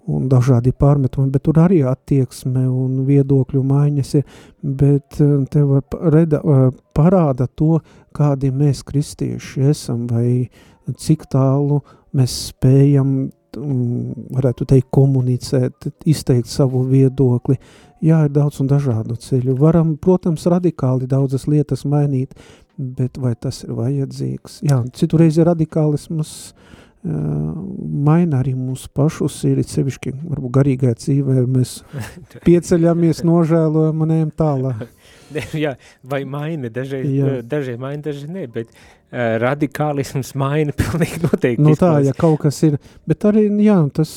un 0.08 0.28
dažādi 0.30 0.72
pārmetumi, 0.76 1.30
bet 1.32 1.44
tur 1.46 1.60
arī 1.60 1.82
attieksme 1.86 2.64
un 2.68 3.02
viedokļu 3.08 3.62
maiņas 3.68 4.14
ir, 4.20 4.36
bet 4.62 5.20
eh, 5.24 5.34
te 5.52 5.64
var 5.68 5.84
reda, 6.14 6.40
eh, 6.40 6.68
parāda 6.96 7.48
to, 7.48 7.78
kādi 8.16 8.50
mēs 8.54 8.82
kristieši 8.88 9.68
esam 9.70 10.06
vai 10.10 10.48
cik 10.88 11.26
tālu 11.32 11.82
mēs 12.16 12.38
spējam, 12.52 13.12
mm, 13.58 14.30
varētu 14.38 14.68
teikt, 14.72 14.88
komunicēt, 14.94 15.90
izteikt 16.08 16.48
savu 16.48 16.86
viedokli. 16.88 17.58
Jā, 18.00 18.22
ir 18.24 18.32
daudz 18.32 18.62
un 18.62 18.70
dažādu 18.70 19.18
ceļu. 19.18 19.56
Varam, 19.58 19.96
protams, 20.00 20.46
radikāli 20.48 21.08
daudzas 21.10 21.48
lietas 21.50 21.82
mainīt, 21.84 22.32
bet 22.78 23.18
vai 23.18 23.34
tas 23.34 23.64
ir 23.66 23.74
vajadzīgs? 23.74 24.60
Jā, 24.70 24.84
citu 24.94 25.18
reizi 25.18 25.44
radikālismus 25.44 26.34
uh, 26.52 26.76
maina 27.04 28.40
arī 28.42 28.54
mūsu 28.58 28.90
pašus, 28.94 29.36
ir 29.46 29.60
sevišķi, 29.66 30.12
varbūt 30.28 30.54
garīgā 30.58 30.92
dzīvē, 30.98 31.44
mēs 31.46 31.78
pieceļamies, 32.46 33.22
nožēlojam 33.28 34.04
un 34.04 34.14
ejam 34.16 34.32
tālāk. 34.42 34.86
jā, 35.64 35.76
vai 36.02 36.22
maina, 36.28 36.70
dažreiz, 36.72 37.44
dažreiz 37.46 37.78
maina, 37.80 38.02
dažreiz 38.08 38.32
ne, 38.32 38.46
bet 38.50 38.72
uh, 38.72 39.38
radikālisms 39.44 40.34
maina 40.38 40.74
pilnīgi 40.80 41.22
noteikti. 41.26 41.64
Nu 41.64 41.76
tā, 41.78 41.98
ja 42.06 42.16
kaut 42.18 42.42
kas 42.46 42.60
ir, 42.66 42.80
bet 43.08 43.28
arī, 43.30 43.48
jā, 43.64 43.80
tas... 43.94 44.12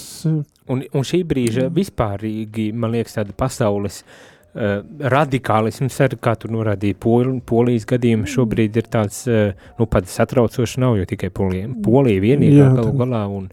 Un, 0.72 0.86
un 0.96 1.04
šī 1.04 1.26
brīža 1.28 1.66
vispārīgi, 1.74 2.70
man 2.78 2.94
liekas, 2.94 3.18
tāda 3.18 3.34
pasaules 3.36 4.04
uh, 4.06 4.32
Uh, 4.52 4.82
radikālisms, 5.08 5.96
arī 6.04 6.18
kā 6.20 6.34
tu 6.36 6.50
norādīji, 6.52 6.98
pol, 7.00 7.38
polijas 7.48 7.86
gadījumā 7.88 8.28
šobrīd 8.28 8.82
ir 8.82 8.90
tāds, 8.92 9.22
uh, 9.32 9.54
nu, 9.78 9.86
pat 9.88 10.10
satraucoši 10.12 10.82
nav, 10.84 10.98
jo 11.00 11.06
tikai 11.08 11.30
polija, 11.32 11.70
polija 11.86 12.20
vienīgā 12.20 12.66
galu 12.76 12.92
galā, 13.00 13.22
un, 13.32 13.46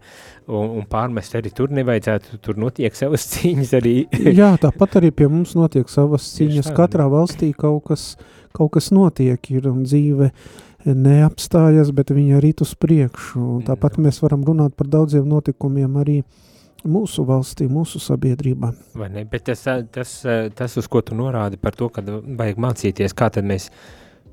un, 0.51 0.73
un 0.81 0.89
pārmest 0.91 1.37
arī 1.39 1.53
tur 1.55 1.71
nevajadzētu, 1.77 2.41
tur 2.43 2.59
notiek 2.59 2.99
savas 2.99 3.23
cīņas 3.31 3.71
arī. 3.79 3.93
Jā, 4.27 4.51
tāpat 4.59 4.99
arī 4.99 5.13
pie 5.15 5.29
mums 5.31 5.55
notiek 5.55 5.87
savas 5.87 6.27
cīņas, 6.35 6.73
katrā 6.75 7.07
valstī 7.07 7.53
kaut 7.55 7.87
kas, 7.87 8.09
kaut 8.51 8.73
kas 8.75 8.91
notiek 8.91 9.39
ir, 9.55 9.71
un 9.71 9.87
dzīve 9.87 10.33
neapstājas, 10.83 11.95
bet 11.95 12.11
viņa 12.11 12.43
rīt 12.43 12.67
uz 12.67 12.75
priekšu, 12.75 13.61
tāpat 13.71 13.95
mēs 14.03 14.19
varam 14.25 14.43
runāt 14.43 14.75
par 14.75 14.91
daudziem 14.91 15.31
notikumiem 15.31 15.95
arī, 16.03 16.19
uh, 16.27 16.48
mūsu 16.87 17.25
valstī, 17.27 17.67
mūsu 17.71 18.01
sabiedrībā. 18.03 18.73
Vai 18.99 19.09
ne, 19.13 19.25
bet 19.29 19.47
tas, 19.49 19.65
tas, 19.91 20.19
tas, 20.55 20.77
uz 20.79 20.91
ko 20.91 21.01
tu 21.05 21.17
norādi 21.17 21.59
par 21.61 21.75
to, 21.77 21.89
ka 21.93 22.03
vajag 22.03 22.61
mācīties, 22.61 23.15
kā 23.17 23.31
tad 23.33 23.47
mēs 23.49 23.69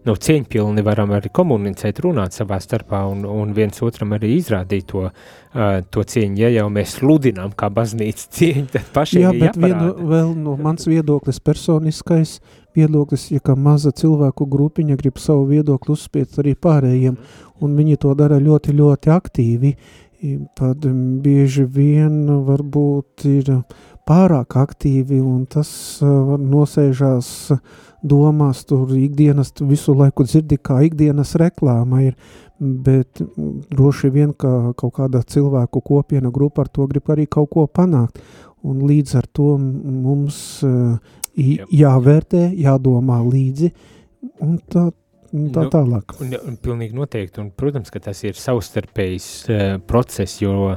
nu, 0.07 0.15
cieņpilni 0.15 0.85
varam 0.87 1.15
arī 1.17 1.31
komunicēt, 1.35 2.00
runāt 2.05 2.37
savā 2.37 2.61
starpā 2.62 3.03
un, 3.11 3.25
un 3.26 3.55
viens 3.57 3.83
otram 3.83 4.15
arī 4.17 4.37
izrādīt 4.37 4.87
to, 4.93 5.09
uh, 5.09 5.81
to 5.91 6.05
cieņu. 6.07 6.38
Ja 6.45 6.53
jau 6.55 6.69
mēs 6.73 6.99
sludinām 7.00 7.57
kā 7.59 7.71
baznīca 7.75 8.29
cieņu, 8.38 8.69
tad 8.76 8.93
pašiem 8.95 9.26
Jā, 9.26 9.35
bet 9.41 9.59
vienu, 9.59 9.91
vēl 10.12 10.31
no 10.38 10.55
mans 10.61 10.87
viedoklis 10.87 11.43
personiskais 11.43 12.38
viedoklis, 12.76 13.31
ja 13.33 13.41
kā 13.41 13.57
maza 13.57 13.93
cilvēku 13.97 14.47
grupiņa 14.53 14.99
grib 15.00 15.21
savu 15.23 15.47
viedokli 15.50 15.95
uzspiet 15.97 16.38
arī 16.43 16.55
pārējiem, 16.61 17.17
un 17.65 17.76
viņi 17.79 18.00
to 18.03 18.12
dara 18.19 18.38
ļoti, 18.43 18.75
ļoti 18.76 19.12
aktīvi, 19.15 19.73
tad 20.59 20.87
bieži 21.23 21.64
vien 21.64 22.25
varbūt 22.47 23.26
ir 23.30 23.50
pārāk 24.06 24.56
aktīvi 24.61 25.18
un 25.23 25.45
tas 25.50 25.68
var 26.02 26.42
nosēžās 26.42 27.28
domās, 28.06 28.62
tur 28.68 28.92
ikdienas 28.95 29.52
visu 29.66 29.95
laiku 29.97 30.26
dzirdi, 30.26 30.59
kā 30.62 30.83
ikdienas 30.87 31.35
reklāma 31.40 32.02
ir, 32.06 32.14
bet 32.59 33.23
droši 33.73 34.11
vien, 34.14 34.33
ka 34.33 34.73
kaut 34.78 34.95
kāda 35.00 35.25
cilvēku 35.26 35.83
kopiena 35.85 36.30
grupa 36.33 36.64
ar 36.64 36.71
to 36.71 36.87
grib 36.90 37.11
arī 37.12 37.26
kaut 37.26 37.50
ko 37.52 37.66
panākt. 37.66 38.23
Un 38.66 38.80
līdz 38.87 39.18
ar 39.18 39.26
to 39.37 39.54
mums 39.59 40.38
jāvērtē, 41.37 42.49
jādomā 42.56 43.21
līdzi, 43.26 43.73
un 44.42 44.56
tā 45.30 45.50
tā 45.54 45.64
nu, 45.66 45.73
tālāk. 45.73 46.14
Un, 46.23 46.33
un, 46.38 46.56
pilnīgi 46.62 46.97
noteikti, 46.97 47.40
un, 47.42 47.50
protams, 47.54 47.90
ka 47.92 48.02
tas 48.02 48.23
ir 48.25 48.38
savstarpējs 48.38 49.28
uh, 49.50 49.64
process, 49.88 50.40
jo, 50.42 50.75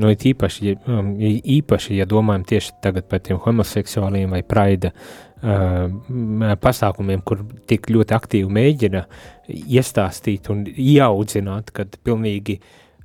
nu, 0.00 0.12
īpaši, 0.12 0.66
ja, 0.68 0.76
um, 0.90 1.12
īpaši, 1.20 1.96
ja 2.00 2.08
domājam 2.10 2.46
tieši 2.54 2.76
tagad 2.84 3.08
par 3.10 3.22
tiem 3.26 3.40
homoseksuāliem 3.42 4.36
vai 4.36 4.42
praida 4.46 4.92
uh, 4.94 6.56
pasākumiem, 6.62 7.24
kur 7.26 7.44
tik 7.70 7.90
ļoti 7.92 8.16
aktīvi 8.16 8.56
mēģina 8.60 9.06
iestāstīt 9.50 10.50
un 10.52 10.66
ieaudzināt, 10.70 11.72
kad 11.76 12.00
pilnīgi 12.06 12.60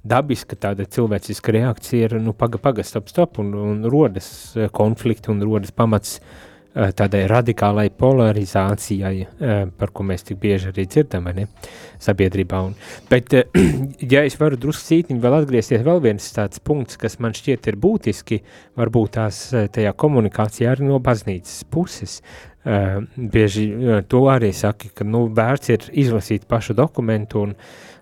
dabiska 0.05 0.57
tāda 0.61 0.85
cilvēciska 0.85 1.53
reakcija 1.55 2.09
ir, 2.09 2.19
nu, 2.21 2.35
paga, 2.37 2.61
paga, 2.61 2.83
stop, 2.85 3.07
stop, 3.09 3.39
un, 3.41 3.55
un 3.57 3.87
rodas 3.89 4.27
konflikti 4.75 5.31
un 5.33 5.41
rodas 5.41 5.73
pamats 5.73 6.19
uh, 6.19 6.51
tādai 6.75 7.23
radikālai 7.31 7.87
polarizācijai, 7.95 9.27
par 9.79 9.93
ko 9.95 10.05
mēs 10.07 10.27
tik 10.27 10.39
bieži 10.41 10.71
arī 10.73 10.87
dzirdam, 10.91 11.29
ne, 11.35 11.47
sabiedrībā. 12.03 12.61
Un, 12.67 12.75
bet, 13.11 13.35
ja 14.13 14.25
es 14.27 14.35
varu 14.39 14.59
drusku 14.59 14.89
cītiņu 14.89 15.23
vēl 15.23 15.37
atgriezties, 15.39 15.85
vēl 15.85 16.03
viens 16.03 16.27
tāds 16.35 16.59
punkts, 16.59 16.99
kas 16.99 17.19
man 17.23 17.37
šķiet 17.37 17.71
ir 17.71 17.79
būtiski, 17.79 18.41
varbūt 18.79 19.15
tās 19.19 19.45
tajā 19.53 19.95
komunikācijā 19.95 20.75
arī 20.75 20.89
no 20.89 20.99
baznīcas 21.03 21.63
puses, 21.71 22.19
Uh, 22.65 23.03
bieži 23.13 23.67
uh, 23.69 23.99
to 24.09 24.23
arī 24.25 24.47
saka, 24.49 24.87
ka 24.97 25.05
nu, 25.05 25.27
vērts 25.37 25.69
ir 25.69 25.83
izlasīt 26.01 26.47
pašu 26.49 26.73
dokumentu 26.73 27.43
un 27.45 27.51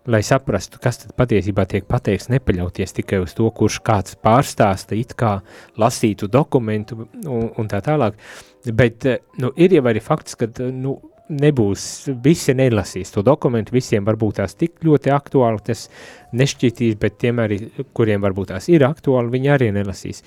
lai 0.08 0.20
saprastu, 0.26 0.80
kas 0.84 1.00
tad 1.04 1.14
patiesībā 1.20 1.66
tiek 1.70 1.88
pateikts, 1.88 2.30
nepaļauties 2.34 2.98
tikai 3.00 3.22
uz 3.24 3.36
to, 3.38 3.48
kurš 3.56 3.80
kāds 3.86 4.18
pārstāsta 4.24 4.98
it 5.00 5.16
kā 5.20 5.38
lasītu 5.80 6.28
dokumentu 6.32 7.06
un, 7.06 7.50
un 7.58 7.72
tā 7.72 7.80
tālāk, 7.86 8.20
bet 8.76 9.08
uh, 9.08 9.20
nu, 9.40 9.54
ir 9.56 9.78
jau 9.78 9.86
arī 9.92 10.04
fakts, 10.04 10.36
ka 10.40 10.50
nu, 10.72 10.98
nebūs, 11.34 11.86
visi 12.24 12.54
nelasīs 12.58 13.14
to 13.14 13.24
dokumentu, 13.26 13.74
visiem 13.76 14.06
varbūt 14.06 14.42
tās 14.42 14.58
tik 14.60 14.84
ļoti 14.84 15.14
aktuāli 15.16 15.64
tas 15.70 15.86
nešķitīs, 16.36 16.98
bet 17.00 17.18
tiem 17.22 17.40
arī, 17.44 17.60
kuriem 17.96 18.24
varbūt 18.24 18.52
tās 18.52 18.68
ir 18.72 18.86
aktuāli, 18.88 19.32
viņi 19.38 19.54
arī 19.54 19.72
nelasīs. 19.76 20.24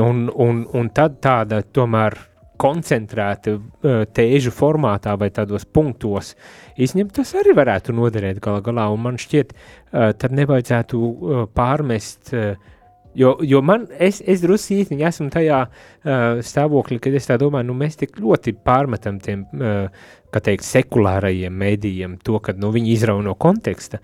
Un, 0.00 0.26
un, 0.32 0.64
un 0.72 0.90
tad 0.94 1.20
tāda 1.24 1.60
tomēr 1.62 2.16
koncentrēti 2.60 3.56
tēžu 4.14 4.52
formātā 4.54 5.14
vai 5.20 5.30
tādos 5.34 5.64
punktos 5.64 6.34
izņemt, 6.78 7.14
tas 7.18 7.34
arī 7.38 7.54
varētu 7.58 7.94
noderēt 7.96 8.40
galā 8.44 8.62
galā, 8.64 8.88
un 8.94 9.04
man 9.06 9.20
šķiet, 9.20 9.54
tad 9.92 10.34
nevajadzētu 10.36 11.00
pārmest, 11.56 12.34
jo, 13.18 13.34
jo 13.42 13.62
man, 13.64 13.88
es, 13.98 14.20
es 14.26 14.42
drusītiņi 14.44 15.08
esmu 15.10 15.28
tajā 15.34 15.64
stāvoklī, 16.50 17.00
kad 17.02 17.18
es 17.18 17.30
tā 17.30 17.38
domāju, 17.40 17.70
nu 17.70 17.78
mēs 17.78 17.98
tik 18.00 18.18
ļoti 18.22 18.56
pārmetam 18.66 19.20
tiem, 19.22 19.46
kā 20.34 20.44
teikt, 20.44 20.66
sekulārajiem 20.68 21.54
mēdījiem 21.64 22.18
to, 22.26 22.40
ka, 22.42 22.56
nu, 22.58 22.72
viņi 22.74 22.94
izrauj 22.96 23.24
no 23.26 23.38
konteksta, 23.38 24.02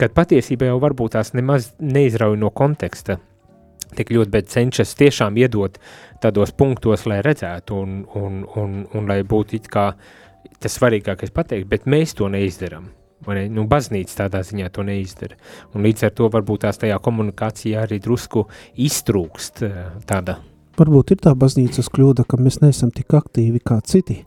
kad 0.00 0.14
patiesībā 0.16 0.70
jau 0.70 0.80
varbūt 0.82 1.16
tās 1.16 1.34
nemaz 1.36 1.72
neizrauj 1.78 2.38
no 2.40 2.50
konteksta, 2.54 3.20
tik 3.96 4.12
ļoti, 4.14 4.32
bet 4.32 4.50
cenšas 4.52 4.96
tiešām 4.98 5.38
iedot 5.40 5.78
tādos 6.22 6.54
punktos, 6.56 7.06
lai 7.10 7.20
redzētu 7.24 7.78
un, 7.78 8.02
un, 8.18 8.42
un, 8.58 8.82
un 8.92 9.08
lai 9.10 9.22
būtu 9.26 9.58
it 9.58 9.70
kā 9.72 9.92
tas 10.62 10.78
svarīgākais 10.78 11.32
pateikt, 11.34 11.68
bet 11.70 11.88
mēs 11.90 12.14
to 12.18 12.28
neizdaram. 12.30 12.90
Ne? 13.30 13.46
Nu, 13.52 13.66
baznīca 13.70 14.24
tādā 14.24 14.42
ziņā 14.46 14.70
to 14.74 14.82
neizdara. 14.86 15.36
Un 15.74 15.86
līdz 15.86 16.08
ar 16.08 16.14
to 16.18 16.28
varbūt 16.32 16.64
tās 16.64 16.80
tajā 16.82 16.98
komunikācijā 17.02 17.84
arī 17.86 18.00
drusku 18.02 18.48
iztrūkst 18.82 19.62
eh, 19.66 19.78
tāda. 20.08 20.40
Varbūt 20.78 21.14
ir 21.14 21.22
tā 21.22 21.34
baznīcas 21.38 21.90
kļūda, 21.92 22.24
ka 22.26 22.40
mēs 22.40 22.62
neesam 22.62 22.90
tik 22.94 23.14
aktīvi 23.14 23.60
kā 23.62 23.78
citi. 23.86 24.22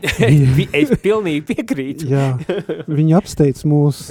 es 0.80 0.92
pilnīgi 1.02 1.44
piekrītu. 1.52 2.08
Jā, 2.10 2.26
viņi 2.88 3.16
apsteidz 3.18 3.66
mūs. 3.68 4.06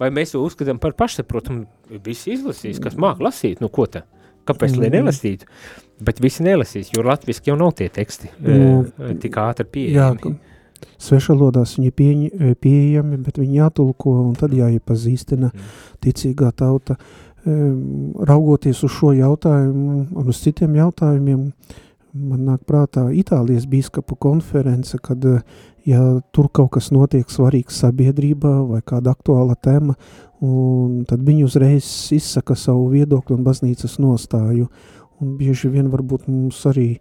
Vai 0.00 0.10
mēs 0.12 0.32
to 0.34 0.42
uzskatām 0.44 0.80
par 0.80 0.96
pašsaprotamu? 0.96 1.66
Visi 2.04 2.34
izlasīs, 2.34 2.80
kas 2.82 2.96
māk 3.00 3.20
lasīt, 3.24 3.62
nu 3.64 3.70
ko 3.72 3.86
tā? 3.88 4.02
Kāpēc, 4.46 4.74
mm. 4.74 4.82
lai 4.82 4.90
nelasītu? 4.94 5.48
Bet 6.06 6.20
visi 6.22 6.44
nelasīs, 6.44 6.92
jo 6.94 7.04
latviski 7.06 7.50
jau 7.50 7.56
nav 7.60 7.72
tie 7.78 7.88
teksti 7.92 8.30
nu, 8.44 8.82
e, 9.00 9.14
tik 9.22 9.38
ātri 9.40 9.66
pieejami. 9.76 10.32
Jā, 10.34 10.86
svešalodās 11.00 11.76
viņi 11.78 11.92
pieņ, 11.96 12.26
pieejami, 12.60 13.20
bet 13.24 13.40
viņi 13.40 13.62
jātulko 13.62 14.18
un 14.26 14.34
tad 14.38 14.54
jāiepazīstina 14.56 15.50
mm. 15.52 15.72
ticīgā 16.04 16.52
tauta. 16.56 16.98
Raugoties 17.46 18.80
uz 18.82 18.90
šo 18.90 19.12
jautājumu 19.14 20.00
un 20.18 20.30
uz 20.32 20.40
citiem 20.42 20.74
jautājumiem, 20.80 21.44
man 22.16 22.42
nāk 22.48 22.64
prātā 22.66 23.06
Itālijas 23.14 23.68
bīskapu 23.70 24.16
konference, 24.18 24.98
kad 24.98 25.22
ja 25.86 26.00
tur 26.34 26.48
kaut 26.50 26.72
kas 26.76 26.90
notiek 26.94 27.30
svarīgs 27.30 27.78
sabiedrībā 27.84 28.52
vai 28.66 28.80
kāda 28.86 29.14
aktuāla 29.14 29.54
tēma, 29.62 29.94
un 30.44 31.04
tad 31.08 31.22
viņi 31.24 31.46
uzreiz 31.46 31.86
izsaka 32.16 32.56
savu 32.58 32.90
viedokli 32.92 33.36
un 33.36 33.44
baznīcas 33.46 33.98
nostāju. 34.02 34.68
Un 35.16 35.36
bieži 35.38 35.70
vien 35.72 35.86
varbūt 35.88 36.26
mums 36.28 36.58
arī 36.68 36.98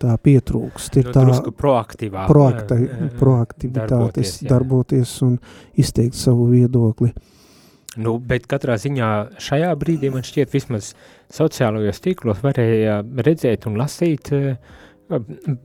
tā 0.00 0.14
pietrūkst, 0.16 0.96
ir 0.96 1.10
nu, 1.10 1.12
tā 1.12 1.52
proaktīvā, 1.56 2.24
proakta, 2.28 2.78
proaktivitātes 3.20 3.90
darboties, 3.90 4.32
darboties 4.48 5.12
un 5.26 5.36
izteikt 5.76 6.16
savu 6.16 6.48
viedokli. 6.54 7.12
Nu, 8.00 8.16
bet 8.22 8.46
katrā 8.48 8.78
ziņā 8.80 9.10
šajā 9.42 9.70
brīdī 9.76 10.12
man 10.14 10.24
šķiet 10.24 10.52
vismaz 10.54 10.92
sociālajos 11.34 12.00
tīklos 12.04 12.40
varēja 12.44 13.00
redzēt 13.26 13.66
un 13.68 13.76
lasīt 13.80 14.30
uh, 14.36 14.54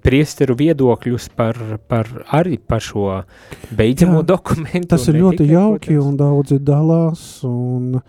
priesteru 0.05 0.55
viedokļus 0.57 1.27
par, 1.37 1.57
par 1.89 2.09
arī 2.33 2.57
par 2.57 2.83
šo 2.83 3.07
beidzamo 3.75 4.21
Jā, 4.21 4.27
dokumentu. 4.33 4.87
Tas 4.95 5.07
ir 5.11 5.19
ļoti 5.21 5.49
jauki 5.49 5.93
protams. 5.93 6.07
un 6.07 6.17
daudzi 6.19 6.59
dalās 6.59 7.25
un 7.47 7.99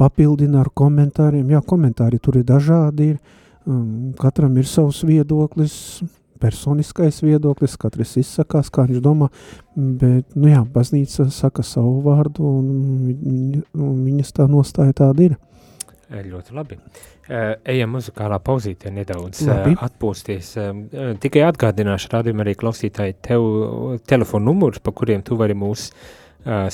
papildina 0.00 0.62
ar 0.64 0.70
komentāriem. 0.74 1.50
Jā, 1.52 1.60
komentāri 1.66 2.20
tur 2.22 2.40
ir 2.40 2.46
dažādi, 2.48 3.12
ir, 3.14 3.44
um, 3.68 4.14
katram 4.20 4.56
ir 4.56 4.68
savs 4.68 5.02
viedoklis, 5.04 5.74
personiskais 6.40 7.20
viedoklis, 7.20 7.76
katrs 7.80 8.16
izsakās, 8.22 8.70
kā 8.72 8.86
viņš 8.88 9.02
domā, 9.04 9.28
bet, 9.76 10.24
nu 10.34 10.48
jā, 10.48 10.64
baznīca 10.64 11.28
saka 11.34 11.64
savu 11.66 12.00
vārdu 12.06 12.46
un, 12.48 13.62
un 13.76 14.02
viņas 14.06 14.32
tā 14.40 14.48
nostāja 14.48 14.96
tāda 15.04 15.28
ir. 15.28 15.38
Ļoti 16.10 16.54
labi. 16.56 16.76
Ejam 17.70 17.92
muzikālā 17.94 18.40
pauzītē 18.42 18.90
nedaudz 18.94 19.44
labi. 19.46 19.76
atpūsties. 19.86 20.48
Tikai 21.22 21.44
atgādināšu 21.46 22.10
rādījumu 22.10 22.42
arī 22.42 22.56
klausītāji 22.58 23.14
tev 23.22 23.46
telefonu 24.10 24.50
numurus, 24.50 24.82
pa 24.82 24.90
kuriem 24.90 25.22
tu 25.22 25.38
vari 25.38 25.54
mūs 25.54 25.92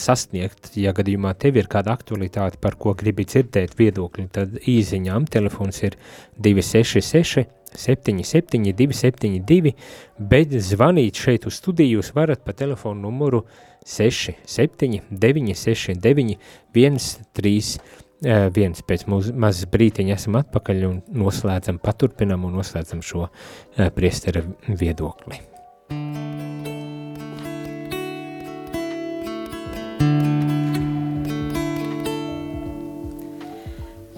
sasniegt. 0.00 0.70
Ja 0.78 0.94
gadījumā 0.96 1.34
tev 1.42 1.58
ir 1.60 1.68
kāda 1.68 1.92
aktualitāte, 1.98 2.56
par 2.62 2.78
ko 2.80 2.94
gribi 2.96 3.26
dzirdēt 3.28 3.76
viedokļi, 3.76 4.26
tad 4.32 4.56
īziņām 4.62 5.28
telefons 5.28 5.82
ir 5.84 5.98
266 6.40 7.44
77 7.76 8.72
272, 8.72 9.74
bet 10.16 10.54
zvanīt 10.64 11.18
šeit 11.20 11.44
uz 11.50 11.58
studiju 11.60 11.98
jūs 11.98 12.14
varat 12.16 12.40
pa 12.46 12.54
telefonu 12.56 13.10
numuru 13.10 13.42
67 13.84 15.02
969 15.10 16.38
131 16.72 18.05
Eh, 18.24 18.46
viens 18.48 18.80
pēc 18.80 19.04
mazas 19.10 19.66
brītiņa 19.68 20.14
esam 20.16 20.38
atpakaļ 20.40 20.86
un 20.88 21.02
noslēdzam, 21.20 21.82
paturpinam 21.84 22.46
un 22.48 22.56
noslēdzam 22.56 23.04
šo 23.04 23.26
eh, 23.28 23.90
priestera 23.92 24.40
viedokli. 24.72 25.42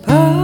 Bye. 0.06 0.37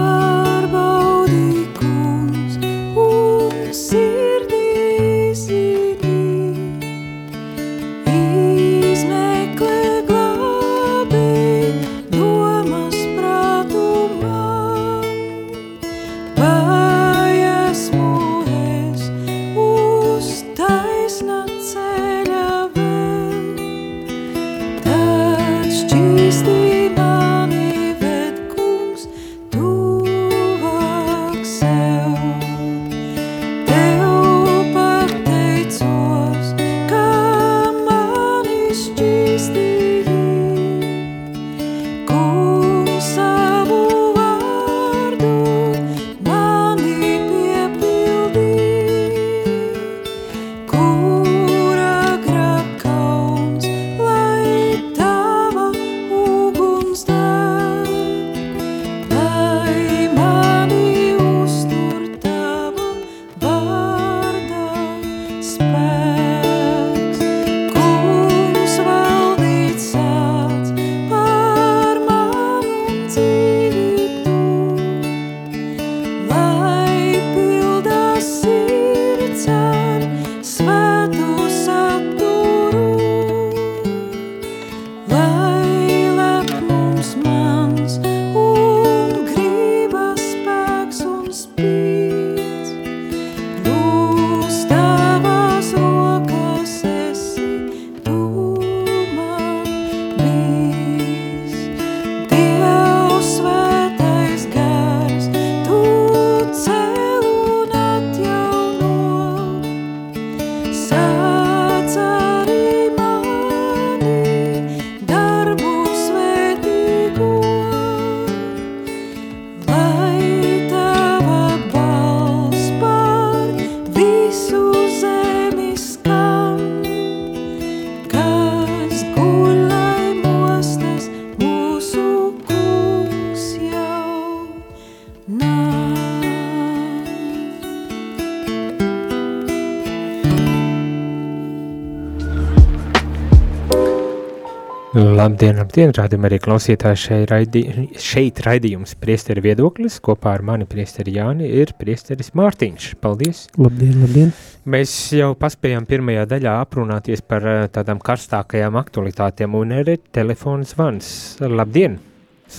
Labdien, 145.24 145.56
labdien, 145.56 145.92
rādījum 145.96 146.26
arī 146.28 146.36
klausītāji 146.42 146.98
šeit, 147.00 147.30
raidi, 147.30 147.60
šeit 148.02 148.42
raidījums 148.44 148.90
priesteri 149.00 149.40
viedoklis, 149.46 149.94
kopā 150.04 150.34
ar 150.36 150.42
mani 150.44 150.66
priesteri 150.68 151.14
Jāni 151.14 151.46
ir 151.62 151.70
priesteris 151.78 152.34
Mārtiņš. 152.36 152.90
Paldies! 153.00 153.40
Labdien, 153.56 153.94
labdien! 154.02 154.34
Mēs 154.68 154.92
jau 155.16 155.30
paspējām 155.40 155.86
pirmajā 155.88 156.26
daļā 156.34 156.58
aprunāties 156.66 157.24
par 157.24 157.48
eh, 157.48 157.62
tādām 157.72 158.02
karstākajām 158.04 158.76
aktualitātēm 158.82 159.56
un 159.62 159.72
ir 159.78 159.94
telefons 160.12 160.74
zvans. 160.74 161.08
Labdien! 161.40 161.96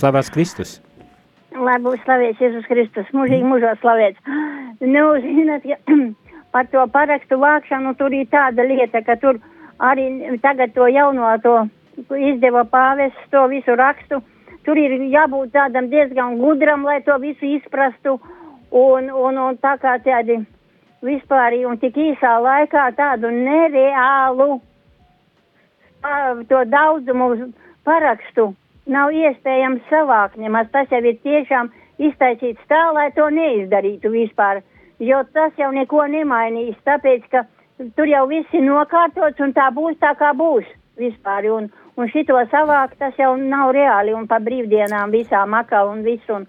Slavās 0.00 0.32
Kristus! 0.34 0.80
Lai 1.54 1.78
būs 1.86 2.02
slavēts 2.02 2.42
Jēzus 2.42 2.66
Kristus, 2.72 3.14
mūžīgi 3.14 3.46
mūžā 3.46 3.76
slavēts. 3.84 4.34
Nu, 4.82 5.06
zināt, 5.22 5.70
ja, 5.70 5.78
par 6.56 6.66
to 6.74 6.82
parakstu 6.98 7.38
vākšanu 7.46 7.94
tur 8.00 8.10
ir 8.16 8.26
tāda 8.34 8.66
lieta, 8.66 9.06
ka 9.06 9.20
tur 9.22 9.38
arī 9.78 10.10
tagad 10.42 10.74
to 10.74 10.90
jauno 10.90 11.30
to 11.46 11.60
izdeva 11.96 12.64
pāvests 12.70 13.30
to 13.30 13.46
visu 13.52 13.76
rakstu. 13.76 14.20
Tur 14.66 14.78
ir 14.78 14.96
jābūt 15.12 15.52
tādam 15.54 15.88
diezgan 15.90 16.38
gudram, 16.40 16.84
lai 16.84 17.00
to 17.06 17.18
visu 17.22 17.46
izprastu. 17.58 18.18
Un, 18.70 19.10
un, 19.10 19.38
un 19.38 19.58
tā 19.62 19.76
kā 19.78 19.94
tādi 20.02 20.40
vispār 21.06 21.54
un 21.68 21.78
tik 21.78 21.96
īsā 21.96 22.36
laikā 22.42 22.90
tādu 22.98 23.30
nereālu 23.30 24.60
to 26.50 26.62
daudzumu 26.70 27.52
parakstu 27.86 28.52
nav 28.86 29.10
iespējams 29.14 29.82
savākt 29.90 30.38
nemaz. 30.38 30.70
Tas 30.72 30.90
jau 30.90 31.02
ir 31.02 31.18
tiešām 31.22 31.70
iztaisīts 31.98 32.62
tā, 32.70 32.82
lai 32.94 33.10
to 33.16 33.28
neizdarītu 33.30 34.12
vispār. 34.12 34.62
Jo 34.98 35.22
tas 35.32 35.52
jau 35.60 35.70
neko 35.74 36.06
nemainīs, 36.08 36.76
tāpēc, 36.86 37.26
ka 37.32 37.44
tur 37.98 38.08
jau 38.08 38.24
viss 38.30 38.54
ir 38.56 38.64
nokārtots 38.64 39.42
un 39.44 39.52
tā 39.56 39.68
būs 39.74 39.98
tā, 40.00 40.14
kā 40.16 40.32
būs 40.36 40.68
vispār. 40.96 41.50
Un, 41.52 41.68
Un 41.96 42.10
šito 42.12 42.36
savākt, 42.52 42.98
tas 43.00 43.16
jau 43.16 43.32
nav 43.40 43.70
reāli, 43.72 44.12
un 44.16 44.26
pa 44.28 44.36
brīvdienām 44.42 45.14
visām 45.14 45.54
makā 45.56 45.80
un 45.88 46.02
visu, 46.04 46.36
un, 46.36 46.44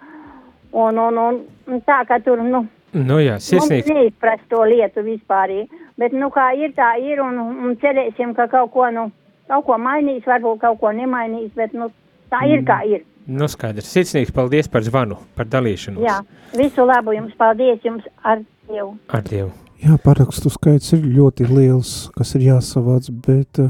un, 0.74 0.98
un, 1.00 1.22
un, 1.24 1.38
un 1.72 1.86
tā, 1.88 2.02
ka 2.10 2.20
tur, 2.24 2.44
nu, 2.44 2.66
Nu 2.96 3.20
jā, 3.20 3.36
sirsnīgs. 3.44 3.86
Mums 3.90 4.00
neizprast 4.00 4.46
to 4.50 4.62
lietu 4.66 5.04
vispār, 5.06 5.52
bet, 6.00 6.16
nu, 6.16 6.30
kā 6.34 6.48
ir, 6.56 6.72
tā 6.78 6.94
ir, 7.04 7.20
un, 7.22 7.38
un 7.68 7.76
cerēsim, 7.82 8.34
ka 8.38 8.48
kaut 8.52 8.72
ko, 8.74 8.88
nu, 8.96 9.10
kaut 9.52 9.66
ko 9.68 9.78
mainīs, 9.82 10.26
varbūt 10.26 10.62
kaut 10.64 10.80
ko 10.82 10.94
nemainīs, 10.96 11.52
bet, 11.58 11.76
nu, 11.78 11.92
tā 12.32 12.46
ir, 12.48 12.64
kā 12.68 12.80
ir. 12.88 13.04
Nu, 13.28 13.50
skaidrs. 13.52 13.90
Sirsnīgs 13.92 14.32
paldies 14.32 14.72
par 14.72 14.86
zvanu, 14.88 15.20
par 15.36 15.50
dalīšanos. 15.52 16.00
Jā, 16.06 16.22
visu 16.56 16.88
labu 16.88 17.16
jums, 17.18 17.36
paldies 17.40 17.84
jums 17.84 18.08
ar 18.24 18.40
Dievu. 18.68 18.96
Ar 19.12 19.24
Dievu. 19.28 19.52
Jā, 19.84 20.00
parakstu 20.02 20.50
skaits 20.50 20.96
ir 20.96 21.04
ļoti 21.06 21.46
liels, 21.52 21.92
kas 22.16 22.34
ir 22.40 22.48
jāsavāc, 22.48 23.12
bet 23.28 23.60
uh, 23.62 23.70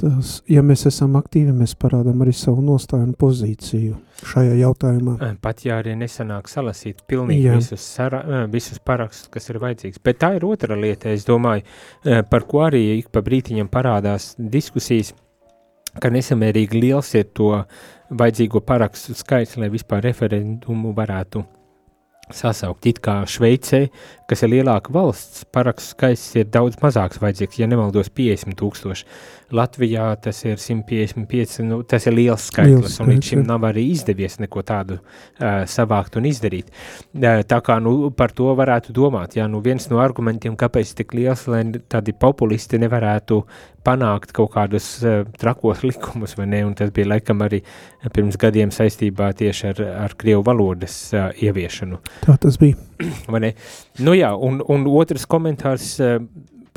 tas, 0.00 0.40
ja 0.50 0.62
mēs 0.66 0.86
esam 0.90 1.16
aktīvi, 1.18 1.54
mēs 1.56 1.74
parādām 1.80 2.20
arī 2.24 2.34
savu 2.36 2.62
nostāju 2.64 3.08
un 3.08 3.14
pozīciju 3.18 3.96
šajā 4.26 4.56
jautājumā. 4.60 5.16
Pat 5.42 5.64
ja 5.66 5.80
arī 5.80 5.96
nesanāk 5.98 6.50
salasīt 6.52 7.02
pilnīgi 7.08 7.48
Jā. 7.48 7.56
visus, 7.58 7.84
sara, 7.96 8.22
visus 8.52 8.80
parakstus, 8.80 9.30
kas 9.32 9.50
ir 9.52 9.60
vajadzīgs. 9.62 10.02
Bet 10.04 10.20
tā 10.22 10.34
ir 10.36 10.46
otra 10.48 10.78
lieta, 10.78 11.12
es 11.12 11.26
domāju, 11.28 11.64
par 12.30 12.48
ko 12.48 12.64
arī 12.68 12.84
ik 12.98 13.12
pa 13.14 13.24
brītiņam 13.24 13.72
parādās 13.72 14.34
diskusijas, 14.38 15.14
ka 16.00 16.12
nesamērīgi 16.12 16.80
liels 16.80 17.14
ir 17.16 17.30
to 17.36 17.52
vajadzīgo 18.12 18.62
parakstu 18.66 19.16
skaits, 19.16 19.56
lai 19.60 19.72
vispār 19.72 20.04
referendumu 20.04 20.92
varētu 20.96 21.44
sasaukt. 22.34 22.86
It 22.90 22.98
kā 23.04 23.20
Šveicē, 23.28 23.86
kas 24.26 24.42
ir 24.42 24.50
lielāka 24.56 24.90
valsts, 24.94 25.44
parakstu 25.54 25.94
skaits 25.94 26.24
ir 26.40 26.48
daudz 26.50 26.78
mazāks 26.82 27.20
vajadzīgs, 27.22 27.60
ja 27.60 27.68
nemaldos 27.70 28.10
50 28.10 28.56
tūkstoši. 28.58 29.06
Latvijā 29.54 30.08
tas 30.18 30.40
ir 30.42 30.58
155, 30.58 31.60
nu, 31.68 31.78
tas 31.86 32.08
ir 32.08 32.16
liels 32.16 32.48
skaitlis, 32.50 32.80
liels 32.80 32.98
un 33.02 33.12
līdz 33.12 33.30
šim 33.30 33.44
nav 33.46 33.68
arī 33.68 33.84
izdevies 33.92 34.40
neko 34.42 34.64
tādu 34.66 34.98
uh, 34.98 35.62
savākt 35.70 36.18
un 36.18 36.26
izdarīt. 36.26 36.72
Uh, 37.14 37.44
tā 37.46 37.60
kā 37.62 37.78
nu, 37.82 38.10
par 38.10 38.34
to 38.34 38.50
varētu 38.58 38.94
domāt, 38.96 39.38
jā, 39.38 39.46
nu 39.50 39.62
viens 39.62 39.86
no 39.92 40.02
argumentiem, 40.02 40.58
kāpēc 40.58 40.96
tik 40.98 41.14
liels, 41.14 41.46
lai 41.52 41.62
tādi 41.86 42.16
populisti 42.18 42.82
nevarētu 42.82 43.38
panākt 43.86 44.34
kaut 44.36 44.52
kādus 44.56 44.88
uh, 45.04 45.22
trakos 45.38 45.84
likumus, 45.88 46.36
vai 46.38 46.48
ne, 46.50 46.64
un 46.66 46.74
tas 46.78 46.90
bija 46.94 47.12
laikam 47.14 47.44
arī 47.46 47.62
pirms 48.14 48.38
gadiem 48.40 48.74
saistībā 48.74 49.30
tieši 49.38 49.70
ar, 49.70 49.84
ar 50.06 50.16
Krievu 50.18 50.44
valodas 50.46 50.98
uh, 51.14 51.30
ieviešanu. 51.42 52.02
Tā 52.26 52.36
tas 52.42 52.58
bija. 52.62 52.78
vai 53.32 53.42
ne? 53.48 53.54
Nu 54.02 54.16
jā, 54.16 54.32
un, 54.34 54.60
un 54.72 54.86
otrs 54.90 55.26
komentārs, 55.30 55.96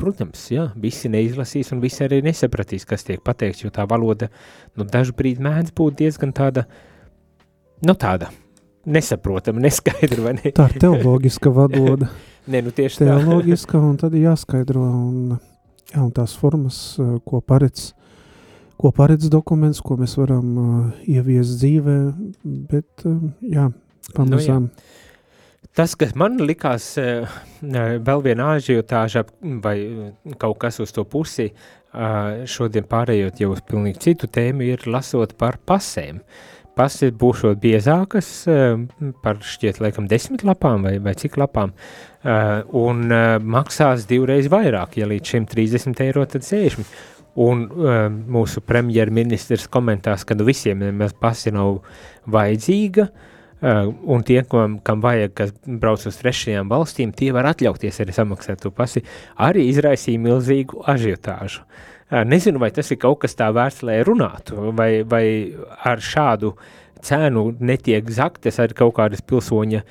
protams, 0.00 0.46
jā, 0.52 0.68
visi 0.80 1.10
neizlasīs 1.12 1.72
un 1.74 1.82
visi 1.82 2.04
arī 2.06 2.22
nesapratīs, 2.24 2.86
kas 2.88 3.04
tiek 3.06 3.22
pateikts, 3.24 3.64
jo 3.64 3.72
tā 3.74 3.84
valoda, 3.90 4.30
nu, 4.78 4.86
brīdi 4.86 5.44
mēdz 5.44 5.74
būt 5.76 5.98
diezgan 6.00 6.32
tāda, 6.36 6.64
nu, 7.84 7.94
tāda 7.94 8.30
nesaprotama, 8.86 9.60
neskaidra, 9.66 10.24
vai 10.24 10.34
ne? 10.38 10.52
Tā 10.56 10.70
ir 10.70 10.80
teoloģiska 10.84 11.52
valoda. 11.54 12.10
Nē, 12.50 12.64
nu 12.66 12.72
tieši 12.74 13.02
tā. 13.02 13.06
Teoloģiska, 13.10 13.78
un 13.78 13.96
tad 14.00 14.16
jāskaidro, 14.16 14.82
un, 14.82 15.34
jā, 15.90 16.00
un 16.04 16.10
tās 16.16 16.36
formas, 16.38 16.80
ko 17.26 17.42
paredz, 17.44 17.90
ko 18.80 18.92
paredz 18.96 19.28
dokuments, 19.32 19.82
ko 19.84 19.98
mēs 20.00 20.16
varam 20.20 20.48
uh, 20.56 21.04
ieviest 21.10 21.60
dzīvē, 21.60 21.98
bet, 22.72 23.04
uh, 23.04 23.20
jā, 23.44 23.68
pamazām. 24.16 24.70
Nu, 24.70 24.74
jā. 24.74 24.98
Tas, 25.76 25.92
kas 25.94 26.16
man 26.18 26.40
likās 26.42 26.96
vēl 26.98 28.22
viena 28.24 28.48
ažiotāža 28.56 29.22
vai 29.62 29.76
kaut 30.42 30.58
kas 30.58 30.80
uz 30.82 30.90
to 30.90 31.04
pusi, 31.06 31.52
šodien 32.50 32.88
pārējot 32.90 33.38
jau 33.38 33.52
uz 33.54 33.60
pilnīgi 33.68 34.02
citu 34.02 34.26
tēmu, 34.26 34.66
ir 34.66 34.82
lasot 34.90 35.36
par 35.38 35.60
pasēm. 35.70 36.18
Pases 36.74 37.14
būšot 37.14 37.62
biezākas 37.62 38.32
par 39.22 39.38
šķiet 39.46 39.78
laikam 39.84 40.10
desmit 40.10 40.42
lapām 40.48 40.88
vai, 40.88 40.96
vai 40.98 41.14
cik 41.14 41.38
lapām, 41.38 41.70
un 42.20 43.06
maksās 43.48 44.04
divreiz 44.08 44.50
vairāk, 44.52 44.98
ja 45.00 45.08
līdz 45.08 45.32
šim 45.32 45.46
30 45.48 46.02
eiro, 46.04 46.26
tad 46.28 46.44
60. 46.44 46.84
Un 47.40 47.62
uh, 47.70 48.08
mūsu 48.10 48.60
premjerministrs 48.66 49.68
komentās, 49.70 50.26
ka 50.26 50.34
nu 50.34 50.44
visiem 50.48 50.82
nemaz 50.82 51.14
pasi 51.14 51.52
nav 51.54 51.78
vajadzīga, 52.28 53.06
un 53.60 54.22
tie, 54.24 54.40
kam, 54.48 54.78
kam 54.84 55.02
vajag, 55.04 55.32
kas 55.36 55.52
brauc 55.64 56.04
uz 56.08 56.16
trešajām 56.20 56.70
valstīm, 56.70 57.12
tie 57.16 57.30
var 57.36 57.50
atļauties 57.50 58.00
arī 58.00 58.14
samaksāt 58.16 58.62
to 58.64 58.72
pasi, 58.72 59.02
arī 59.36 59.66
izraisīja 59.68 60.22
milzīgu 60.22 60.80
ažiotāžu. 60.88 61.66
Nezinu, 62.26 62.58
vai 62.58 62.72
tas 62.74 62.88
ir 62.90 62.98
kaut 62.98 63.20
kas 63.22 63.36
tā 63.38 63.50
vērts, 63.54 63.84
lai 63.86 64.00
runātu, 64.06 64.72
vai, 64.74 65.04
vai 65.06 65.24
ar 65.86 66.00
šādu 66.02 66.54
cēnu 67.04 67.44
netiek 67.60 68.08
zaktas 68.12 68.58
ar 68.60 68.72
kaut 68.76 68.96
kādas 68.96 69.22
pilsoņa 69.22 69.84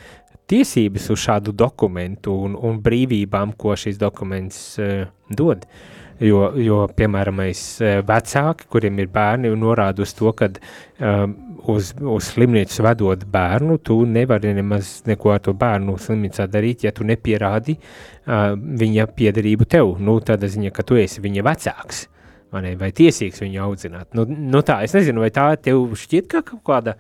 tiesības 0.50 1.10
uz 1.14 1.24
šādu 1.24 1.54
dokumentu 1.56 2.34
un, 2.48 2.58
un 2.58 2.82
brīvībām, 2.84 3.56
ko 3.60 3.78
šis 3.78 4.02
dokuments 4.02 4.60
uh, 4.82 5.08
dod. 5.30 5.66
Uh, 5.66 6.00
Jo, 6.20 6.50
jo 6.60 6.82
piemēram, 6.92 7.38
eh, 7.48 8.02
vecāki, 8.04 8.66
kuriem 8.68 8.98
ir 9.00 9.08
bērni, 9.08 9.54
norāda 9.56 10.04
uz 10.04 10.12
to, 10.14 10.34
ka 10.36 10.50
um, 10.52 11.36
uz, 11.72 11.94
uz 11.96 12.32
slimnīcu 12.34 12.84
vedot 12.84 13.24
bērnu, 13.24 13.78
tu 13.80 14.02
nevari 14.04 14.52
nemaz 14.58 14.98
neko 15.08 15.32
ar 15.32 15.40
to 15.46 15.54
bērnu 15.56 15.96
slimnīcā 15.96 16.50
darīt, 16.52 16.84
ja 16.84 16.92
tu 16.92 17.08
nepierādi 17.08 17.78
uh, 17.80 18.52
viņa 18.60 19.08
piederību 19.16 19.68
tev. 19.72 19.96
Nu, 20.04 20.18
tad 20.20 20.44
ziņa, 20.44 20.74
ka 20.76 20.84
tu 20.84 21.00
esi 21.00 21.24
viņa 21.24 21.46
vecāks. 21.48 22.08
Vai, 22.50 22.74
vai 22.76 22.90
tiesīgs 22.98 23.44
viņu 23.44 23.60
audzināt. 23.62 24.08
Nu, 24.18 24.24
nu 24.26 24.64
tā, 24.66 24.80
es 24.82 24.96
nezinu, 24.98 25.22
vai 25.22 25.30
tā 25.30 25.52
tev 25.62 25.84
šķiet 26.02 26.28
kā 26.32 26.42
kaut 26.48 26.64
kāda 26.66 26.96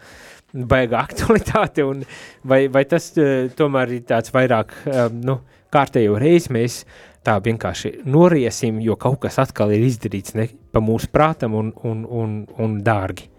baiga 0.54 1.04
aktualitāte, 1.04 1.86
un 1.86 2.04
vai, 2.44 2.68
vai 2.72 2.86
tas 2.90 3.12
uh, 3.18 3.48
tomēr 3.58 4.00
ir 4.00 4.08
tāds 4.10 4.34
vairāk, 4.36 4.74
um, 4.88 5.22
nu, 5.26 5.40
kārtējo 5.74 6.18
reizi 6.22 6.54
mēs 6.56 6.82
uh, 6.84 7.10
tā 7.26 7.38
vienkārši 7.44 8.00
noriesim, 8.10 8.80
jo 8.84 8.96
kaut 9.00 9.20
kas 9.26 9.40
atkal 9.44 9.74
ir 9.76 9.84
izdarīts 9.88 10.36
ne 10.38 10.48
pa 10.74 10.82
mūsu 10.84 11.10
prātam 11.12 11.56
un, 11.60 11.74
un, 11.84 12.06
un, 12.06 12.40
un 12.58 12.80
dārgi. 12.86 13.30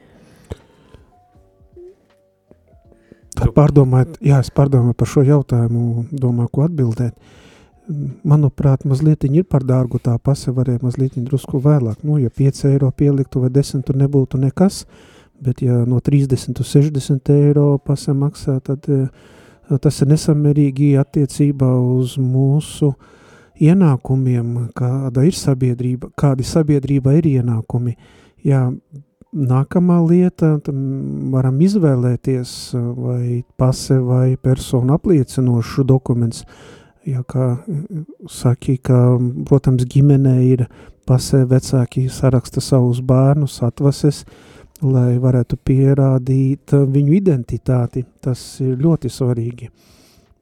Pārdomājot, 3.41 4.19
jā, 4.21 4.37
es 4.43 4.51
pārdomāju 4.53 4.95
par 5.01 5.09
šo 5.09 5.23
jautājumu, 5.25 6.05
domāju, 6.13 6.51
ko 6.53 6.65
atbildēt. 6.67 7.15
Manuprāt, 8.29 8.85
mazliet 8.87 9.25
ir 9.25 9.47
par 9.49 9.65
dārgu 9.67 9.99
tā 10.03 10.13
pase 10.23 10.53
varēja 10.55 10.83
mazliet 10.85 11.17
drusku 11.17 11.59
vēlāk. 11.65 12.05
Nu, 12.05 12.19
ja 12.21 12.29
5 12.29 12.67
eiro 12.69 12.91
pieliktu 12.93 13.41
vai 13.41 13.49
10 13.55 13.87
tur 13.87 13.97
nebūtu 13.99 14.39
nekas, 14.39 14.85
bet 15.41 15.63
ja 15.65 15.85
no 15.89 16.01
30 16.01 16.61
uz 16.61 16.75
60 16.77 17.33
eiro 17.35 17.79
pase 17.85 18.13
maksā, 18.17 18.59
tad 18.65 18.87
uh, 18.91 19.07
tas 19.81 20.03
ir 20.03 20.11
nesamērīgi 20.13 20.95
attiecībā 21.01 21.71
uz 21.99 22.19
mūsu 22.19 22.93
uh, 22.93 23.17
ienākumiem, 23.61 24.71
kāda 24.77 25.25
ir 25.29 25.37
sabiedrība, 25.37 26.11
kādi 26.19 26.47
sabiedrība 26.47 27.15
ir 27.19 27.29
ienākumi. 27.35 27.97
Jā, 28.47 28.65
nākamā 29.31 30.01
lieta, 30.09 30.57
varam 31.35 31.61
izvēlēties 31.63 32.55
vai 32.97 33.43
pase 33.61 34.01
vai 34.01 34.37
personu 34.41 34.97
apliecinošu 34.97 35.85
dokuments. 35.89 36.45
Ja 37.09 37.23
kā 37.25 37.55
saki, 38.29 38.77
ka, 38.85 39.17
protams, 39.49 39.87
ģimenē 39.89 40.37
ir 40.45 40.67
pasē 41.09 41.47
vecāki 41.49 42.09
saraksta 42.13 42.61
savus 42.65 43.01
bērnus, 43.05 43.61
atvases, 43.67 44.25
lai 44.83 45.19
varētu 45.21 45.59
pierādīt 45.65 46.73
viņu 46.73 47.15
identitāti. 47.17 48.05
Tas 48.21 48.43
ir 48.65 48.79
ļoti 48.81 49.11
svarīgi. 49.13 49.71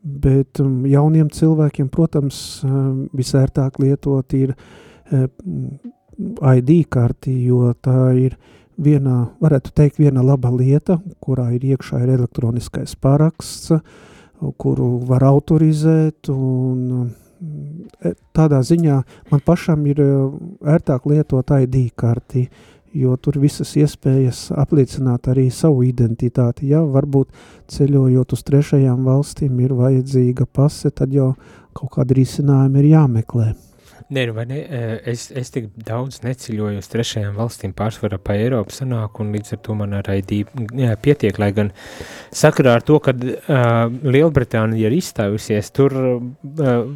Bet 0.03 0.61
um, 0.63 0.85
jauniem 0.87 1.31
cilvēkiem, 1.35 1.89
protams, 1.93 2.63
um, 2.65 3.09
visērtāk 3.17 3.81
lietot 3.83 4.35
ir 4.39 4.55
ID 6.53 6.71
karti, 6.91 7.33
jo 7.47 7.73
tā 7.83 8.13
ir 8.19 8.37
viena, 8.79 9.29
varētu 9.43 9.73
teikt, 9.75 9.99
viena 10.03 10.23
laba 10.25 10.51
lieta, 10.55 10.99
kurā 11.23 11.51
ir 11.57 11.67
iekšā 11.75 12.03
ir 12.05 12.15
elektroniskais 12.17 12.95
paraksts, 13.01 13.73
kuru 14.59 14.91
var 15.09 15.25
autorizēt 15.27 16.31
un 16.31 17.09
e, 17.09 18.13
tādā 18.37 18.61
ziņā 18.63 18.99
man 19.33 19.43
pašam 19.47 19.83
ir 19.91 19.99
ērtāk 19.99 21.09
lietot 21.11 21.51
ID 21.59 21.89
karti, 21.99 22.47
jo 22.99 23.15
tur 23.23 23.39
visas 23.43 23.75
iespējas 23.79 24.49
apliecināt 24.59 25.31
arī 25.33 25.49
savu 25.55 25.85
identitāti. 25.87 26.73
Ja 26.73 26.83
varbūt 26.83 27.31
ceļojot 27.75 28.35
uz 28.37 28.45
trešajām 28.51 29.07
valstīm 29.07 29.63
ir 29.65 29.77
vajadzīga 29.79 30.49
pase, 30.53 30.91
tad 30.91 31.15
jau 31.15 31.33
kaut 31.79 31.95
kāda 31.95 32.19
risinājuma 32.19 32.83
ir 32.83 32.93
jāmeklē. 32.93 33.49
Nē, 34.09 34.23
nu 34.31 34.45
ne, 34.49 34.59
es, 35.11 35.27
es 35.37 35.51
tik 35.53 35.67
daudz 35.85 36.23
neceļoju 36.25 36.81
uz 36.81 36.87
trešajām 36.89 37.35
valstīm, 37.37 37.75
pārsvarā 37.77 38.17
pa 38.25 38.39
Eiropu 38.41 38.73
sanāku, 38.73 39.21
un 39.21 39.35
līdz 39.37 39.53
ar 39.53 39.61
to 39.67 39.77
man 39.77 39.93
ar 39.99 40.09
ID 40.15 40.47
pietiek, 41.05 41.37
lai 41.37 41.51
gan 41.53 41.75
sakarā 42.33 42.79
ar 42.79 42.87
to, 42.89 42.97
ka 43.05 43.13
uh, 43.13 43.93
Lielbritānija 44.09 44.89
ir 44.89 44.97
izstājusies, 44.97 45.69
tur 45.77 45.99
uh, 46.01 46.89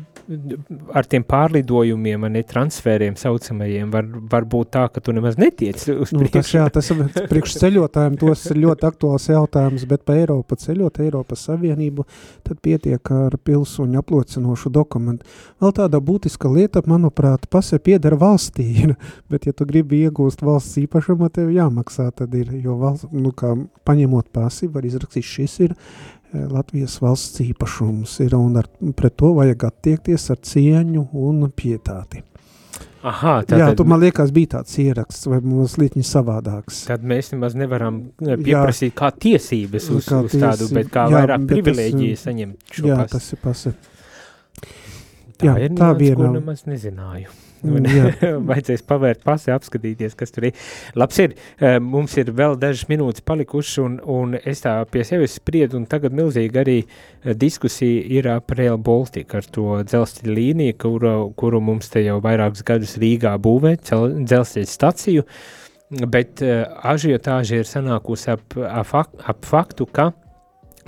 ar 0.94 1.06
tiem 1.10 1.24
pārlidojumiem, 1.26 2.26
ne 2.32 2.42
transferiem 2.46 3.16
saucamajiem, 3.18 3.90
var, 3.92 4.06
var 4.30 4.46
būt 4.48 4.70
tā, 4.76 4.84
ka 4.92 5.02
tu 5.04 5.14
nemaz 5.14 5.38
netiec 5.40 5.82
uz 5.92 6.12
nu, 6.14 6.26
tas, 6.32 6.50
jā, 6.54 6.64
tas 6.72 6.90
ir 6.92 7.02
priekš 7.30 7.56
ceļotājiem, 7.62 8.18
tos 8.20 8.44
ir 8.52 8.60
ļoti 8.62 8.88
aktuāls 8.88 9.28
jautājums, 9.32 9.86
bet 9.90 10.04
pa 10.06 10.16
Eiropu 10.20 10.58
ceļot 10.60 11.02
Eiropas 11.04 11.46
Savienību, 11.48 12.06
tad 12.46 12.62
pietiek 12.64 13.12
ar 13.14 13.36
pilsoņu 13.42 14.00
aplocinošu 14.02 14.72
dokumentu. 14.72 15.26
Vēl 15.62 15.74
tāda 15.76 16.00
būtiska 16.02 16.50
lieta, 16.52 16.84
manuprāt, 16.88 17.48
pase 17.52 17.80
piedara 17.82 18.18
valstī, 18.20 18.68
bet 19.32 19.50
ja 19.50 19.56
tu 19.56 19.68
gribi 19.68 20.04
iegūst 20.06 20.44
valsts 20.46 20.80
īpašumu, 20.84 21.30
tev 21.34 21.52
jāmaksā, 21.54 22.10
tad 22.16 22.34
ir, 22.38 22.54
jo 22.62 22.78
valsts, 22.80 23.10
nu 23.12 23.34
kā 23.36 23.54
paņemot 23.88 24.30
pasi, 24.34 24.70
var 24.72 24.86
izrakstīt, 24.86 25.26
šis 25.26 25.60
ir 25.66 25.78
Latvijas 26.32 26.96
valsts 27.02 27.42
īpašums 27.44 28.18
ir, 28.24 28.36
un 28.38 28.56
ar, 28.60 28.68
pret 28.96 29.16
to 29.20 29.34
vajag 29.36 29.66
attiekties 29.68 30.30
ar 30.32 30.38
cieņu 30.48 31.08
un 31.12 31.48
pietāti. 31.52 32.22
Aha, 33.02 33.40
tā 33.42 33.58
Jā, 33.58 33.68
tu 33.74 33.84
man 33.88 33.98
liekas 33.98 34.30
bija 34.34 34.56
tāds 34.56 34.76
ieraksts, 34.78 35.26
vai 35.26 35.40
lītņi 35.82 36.04
savādāks. 36.06 36.84
Tad 36.86 37.02
mēs 37.02 37.32
nemaz 37.34 37.56
nevaram 37.58 37.98
eh, 38.22 38.36
pieprasīt 38.38 38.92
jā, 38.92 38.98
kā 39.00 39.10
tiesības 39.24 39.88
uz, 39.90 40.06
kā 40.06 40.20
uz 40.22 40.36
tādu, 40.38 40.68
bet 40.76 40.92
kā 40.94 41.08
jā, 41.10 41.16
vairāk 41.18 41.48
privilēģiju 41.50 42.14
tas, 42.14 42.26
saņemt 42.28 42.76
šo 42.78 42.86
jā, 42.86 42.98
pasu. 43.00 43.16
tas 43.16 43.32
ir 43.34 43.42
pasi. 43.42 43.74
Tā 45.42 45.48
jā, 45.48 45.56
ir 45.66 45.74
tā 45.80 45.90
viena. 45.98 46.20
ko 46.20 46.30
nemaz 46.36 46.62
nezināju. 46.70 47.34
Mm, 47.62 47.76
Un, 47.78 47.86
vajadzēs 48.48 48.82
pavērt 48.86 49.22
pasi, 49.22 49.52
apskatīties, 49.54 50.16
kas 50.18 50.34
tur 50.34 50.48
ir. 50.48 50.58
Labs 50.98 51.20
ir, 51.22 51.36
eh, 51.62 51.78
mums 51.78 52.16
ir 52.18 52.32
vēl 52.34 52.56
dažas 52.58 52.88
minūtes 52.90 53.22
palikušas, 53.26 53.78
un, 53.84 53.98
un 54.02 54.34
es 54.38 54.64
tā 54.64 54.74
pie 54.90 55.04
sevis 55.06 55.36
spriedu, 55.38 55.78
un 55.78 55.86
tagad 55.90 56.14
milzīgi 56.16 56.62
arī 56.62 56.78
eh, 56.82 57.36
diskusija 57.38 58.02
ir 58.18 58.30
ap 58.34 58.50
Rail 58.58 58.80
Baltica, 58.82 59.38
ar 59.38 59.46
to 59.54 59.78
dzelzceļa 59.86 60.36
līniju, 60.38 60.78
kuru, 60.82 61.14
kuru 61.38 61.62
mums 61.62 61.92
te 61.92 62.02
jau 62.02 62.18
vairākus 62.24 62.66
gadus 62.66 62.96
Rīgā 63.02 63.36
būvē, 63.42 63.76
dzelzceļa 63.82 64.70
staciju, 64.72 65.26
bet 66.08 66.40
uh, 66.40 66.64
ažiotāži 66.88 67.58
ir 67.60 67.68
sanākusi 67.68 68.30
ap, 68.32 68.54
ap, 68.56 68.94
ap 69.28 69.44
faktu, 69.44 69.84
ka 69.92 70.08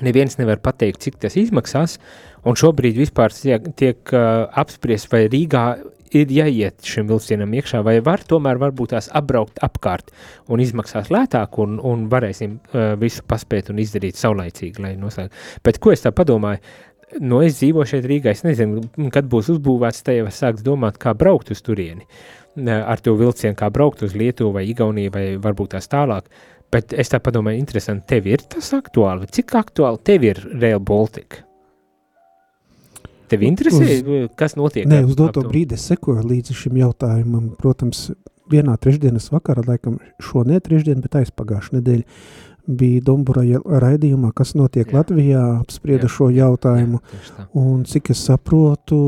neviens 0.02 0.38
nevar 0.40 0.62
pateikt, 0.64 1.02
cik 1.04 1.18
tas 1.22 1.37
izmaksās, 1.38 1.98
un 2.48 2.56
šobrīd 2.58 2.96
vispār 2.98 3.34
tiek, 3.37 3.68
tiek 3.78 4.14
uh, 4.16 4.46
apspriest, 4.64 5.10
vai 5.12 5.26
Rīgā 5.28 5.66
ir 6.12 6.32
jāiet 6.32 6.84
šim 6.86 7.08
vilcienam 7.10 7.52
iekšā, 7.56 7.82
vai 7.86 7.98
var 8.04 8.24
tomēr 8.28 8.60
varbūt 8.60 8.94
tās 8.94 9.10
apbraukt 9.14 9.60
apkārt 9.64 10.12
un 10.52 10.62
izmaksās 10.62 11.10
lētāk 11.14 11.58
un, 11.62 11.78
un 11.82 12.08
varēsim 12.12 12.58
uh, 12.58 12.94
visu 13.00 13.24
paspēt 13.28 13.70
un 13.72 13.80
izdarīt 13.82 14.20
saulaicīgi, 14.20 14.82
lai 14.84 14.94
noslēgtu. 15.00 15.44
Bet 15.64 15.80
ko 15.82 15.94
es 15.94 16.04
tā 16.04 16.14
padomāju? 16.14 16.62
No 17.22 17.42
es 17.46 17.60
dzīvoju 17.60 17.86
šeit 17.86 18.08
Rīgā, 18.10 18.32
es 18.34 18.42
nezinu, 18.42 18.82
kad 19.14 19.28
būs 19.30 19.52
uzbūvēts, 19.52 20.02
te 20.02 20.16
jau 20.16 20.26
sāks 20.34 20.64
domāt, 20.66 20.98
kā 20.98 21.12
braukt 21.14 21.52
uz 21.54 21.62
turieni. 21.62 22.08
Ar 22.64 23.02
to 23.02 23.14
vilcienu, 23.18 23.54
kā 23.58 23.68
braukt 23.70 24.02
uz 24.06 24.16
Lietuvu 24.18 24.56
vai 24.56 24.64
Igauniju 24.70 25.14
vai 25.14 25.24
varbūt 25.42 25.76
tās 25.76 25.90
tālāk. 25.92 26.26
Bet 26.74 26.94
es 26.96 27.12
tā 27.12 27.20
padomāju, 27.22 27.60
interesanti, 27.62 28.08
tev 28.16 28.26
ir 28.32 28.42
tas 28.50 28.72
aktuāli. 28.74 29.30
Cik 29.30 29.54
aktuāli 29.60 30.02
tev 30.10 30.26
ir 30.32 30.42
Rail 30.58 30.82
Baltica? 30.82 31.44
Tev 33.32 33.44
interesē, 33.46 33.87
uz, 34.02 34.30
kas 34.38 34.56
notiek? 34.58 34.87
Nē, 34.90 35.02
uz 35.08 35.16
doto 35.18 35.44
brīdi 35.46 35.78
es 35.78 35.87
sekoju 35.88 36.24
līdzi 36.28 36.56
šim 36.58 36.78
jautājumam. 36.82 37.50
Protams, 37.60 38.10
vienā 38.52 38.76
trešdienas 38.80 39.30
vakarā, 39.32 39.64
laikam 39.66 39.98
šo 40.22 40.44
ne 40.48 40.60
trešdienu, 40.62 41.04
bet 41.04 41.16
aizpagājušu 41.22 41.78
nedēļu, 41.78 42.04
bija 42.66 43.03
Dombura 43.05 43.42
raidījumā, 43.85 44.31
kas 44.37 44.55
notiek 44.57 44.88
jā. 44.88 44.98
Latvijā, 44.98 45.42
apsprieda 45.61 46.09
jā. 46.09 46.12
šo 46.16 46.29
jautājumu. 46.33 47.00
Jā, 47.12 47.46
un 47.61 47.83
cik 47.88 48.12
es 48.14 48.22
saprotu, 48.24 48.98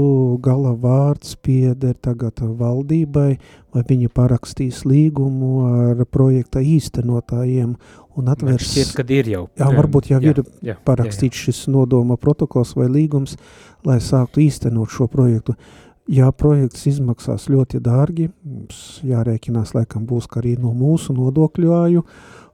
gala 0.44 0.74
vārds 0.80 1.36
pieder 1.40 1.96
tagad 2.04 2.42
valdībai, 2.42 3.30
vai 3.74 3.84
viņi 3.88 4.10
parakstīs 4.12 4.84
līgumu 4.88 5.54
ar 5.70 6.04
projekta 6.10 6.60
īstenotājiem 6.60 7.72
un 8.16 8.30
atvērs. 8.32 8.68
Šķiet, 8.72 8.92
kad 8.96 9.10
ir 9.16 9.32
jau. 9.32 9.42
Jā, 9.56 9.72
varbūt 9.72 10.12
jau 10.12 10.20
jā, 10.20 10.36
ir 10.36 10.70
jā, 10.72 10.76
parakstīts 10.84 11.40
jā, 11.40 11.48
jā. 11.48 11.48
šis 11.48 11.66
nodoma 11.72 12.20
protokols 12.20 12.76
vai 12.76 12.88
līgums, 12.92 13.36
lai 13.88 13.98
sāktu 14.04 14.44
īstenot 14.44 14.92
šo 14.92 15.08
projektu. 15.12 15.56
Jā, 16.06 16.28
projekts 16.30 16.84
izmaksās 16.86 17.48
ļoti 17.50 17.80
dārgi, 17.82 18.28
mums 18.46 19.00
jārēķinās, 19.02 19.72
laikam 19.74 20.04
būs, 20.06 20.28
ka 20.30 20.38
arī 20.38 20.54
no 20.60 20.70
mūsu 20.70 21.16
nodokļu 21.16 21.72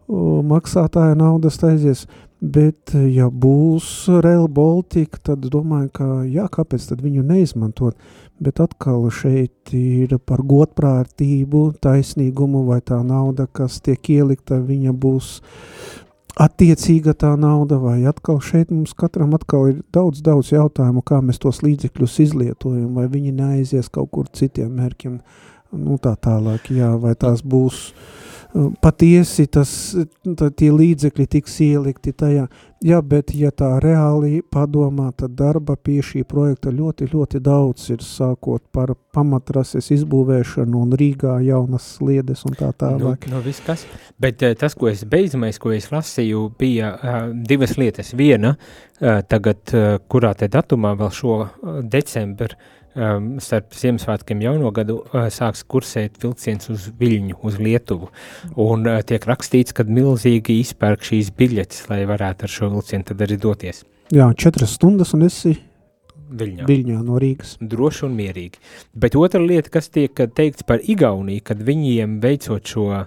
maksātāja 0.09 1.17
naudas 1.19 1.59
aizies, 1.65 2.07
bet 2.43 2.95
ja 2.95 3.29
būs 3.31 4.09
Rail 4.25 4.49
Baltica, 4.51 5.21
tad 5.31 5.47
domāju, 5.47 5.91
ka 5.95 6.07
jā, 6.27 6.49
kāpēc 6.51 6.89
tad 6.91 7.03
viņu 7.05 7.23
neizmantot, 7.27 7.97
bet 8.43 8.61
atkal 8.61 9.07
šeit 9.15 9.71
ir 9.77 10.17
par 10.27 10.43
godprātību, 10.43 11.65
taisnīgumu 11.83 12.65
vai 12.67 12.81
tā 12.83 12.99
nauda, 13.07 13.47
kas 13.47 13.79
tiek 13.85 14.11
ielikta, 14.11 14.59
viņa 14.59 14.93
būs 14.93 15.37
attiecīga 16.41 17.15
tā 17.19 17.35
nauda, 17.39 17.79
vai 17.79 18.01
atkal 18.09 18.41
šeit 18.43 18.73
mums 18.73 18.95
katram 18.99 19.37
atkal 19.37 19.69
ir 19.71 19.81
daudz, 19.95 20.23
daudz 20.25 20.53
jautājumu, 20.55 21.05
kā 21.05 21.21
mēs 21.23 21.39
tos 21.43 21.63
līdzekļus 21.63 22.19
izlietojam, 22.27 22.91
vai 22.97 23.07
viņi 23.13 23.35
neaizies 23.37 23.93
kaut 23.93 24.11
kur 24.17 24.31
citiem 24.33 24.73
mērķiem, 24.81 25.21
nu 25.79 25.99
tā 26.03 26.17
tālāk, 26.17 26.73
jā, 26.73 26.91
vai 27.01 27.15
tās 27.15 27.45
būs 27.45 27.93
patiesi 28.85 29.47
tas, 29.51 29.71
tie 30.59 30.69
līdzekļi 30.73 31.27
tiks 31.37 31.57
ielikti 31.65 32.13
tajā. 32.13 32.47
Jā, 32.83 32.99
bet 33.07 33.31
ja 33.39 33.53
tā 33.55 33.77
reāli 33.79 34.41
padomā, 34.43 35.13
tad 35.15 35.37
darba 35.39 35.77
pie 35.79 36.01
šī 36.03 36.25
projekta 36.27 36.73
ļoti, 36.75 37.07
ļoti 37.13 37.39
daudz 37.45 37.87
ir 37.95 38.03
sākot 38.03 38.65
par 38.75 38.97
pamatrases 39.15 39.93
izbūvēšanu 39.95 40.83
un 40.83 40.97
Rīgā 40.99 41.37
jaunas 41.47 41.87
sliedes 41.97 42.43
un 42.49 42.59
tā 42.59 42.73
tālāk. 42.75 43.29
Nu, 43.31 43.39
nu 43.39 43.45
viss 43.47 43.63
kas, 43.63 43.87
bet 44.21 44.43
tas, 44.59 44.75
ko 44.75 44.91
es 44.91 45.07
beidzamais, 45.07 45.63
ko 45.63 45.71
es 45.77 45.93
lasīju, 45.95 46.49
bija 46.59 46.93
uh, 46.97 47.21
divas 47.47 47.77
lietas. 47.79 48.11
Viena, 48.19 48.57
uh, 48.57 49.23
tagad, 49.31 49.63
uh, 49.71 49.97
kurā 50.11 50.35
te 50.35 50.51
datumā 50.51 50.97
vēl 50.99 51.15
šo 51.15 51.39
uh, 51.45 51.81
decembru 51.87 52.59
um, 52.95 53.33
starp 53.43 53.75
Ziemassvētkiem 53.79 54.43
jauno 54.45 54.71
gadu 54.75 55.01
uh, 55.03 55.27
sāks 55.33 55.65
kursēt 55.69 56.21
vilciens 56.23 56.71
uz 56.73 56.89
Viļņu, 56.99 57.39
uz 57.47 57.59
Lietuvu. 57.63 58.11
Un 58.63 58.87
uh, 58.87 59.01
tiek 59.07 59.27
rakstīts, 59.29 59.75
ka 59.77 59.87
milzīgi 59.89 60.61
izpērk 60.63 61.05
šīs 61.09 61.33
biļetes, 61.39 61.87
lai 61.93 62.05
varētu 62.09 62.49
ar 62.49 62.57
šo 62.59 62.73
vilcienu 62.77 63.11
tad 63.11 63.27
arī 63.27 63.41
doties. 63.41 63.85
Jā, 64.13 64.29
četras 64.37 64.77
stundas 64.77 65.15
un 65.17 65.25
esi 65.29 65.57
Viļņā. 66.33 66.67
Viļņā 66.69 67.01
no 67.07 67.19
Rīgas. 67.23 67.57
Droši 67.61 68.07
un 68.09 68.15
mierīgi. 68.19 68.61
Bet 68.99 69.17
otra 69.19 69.43
lieta, 69.43 69.73
kas 69.73 69.91
tiek 69.93 70.25
teikts 70.37 70.67
par 70.69 70.83
Igauniju, 70.83 71.45
kad 71.45 71.61
viņiem 71.67 72.19
veicot 72.23 72.73
šo 72.73 72.87
uh, 72.93 73.05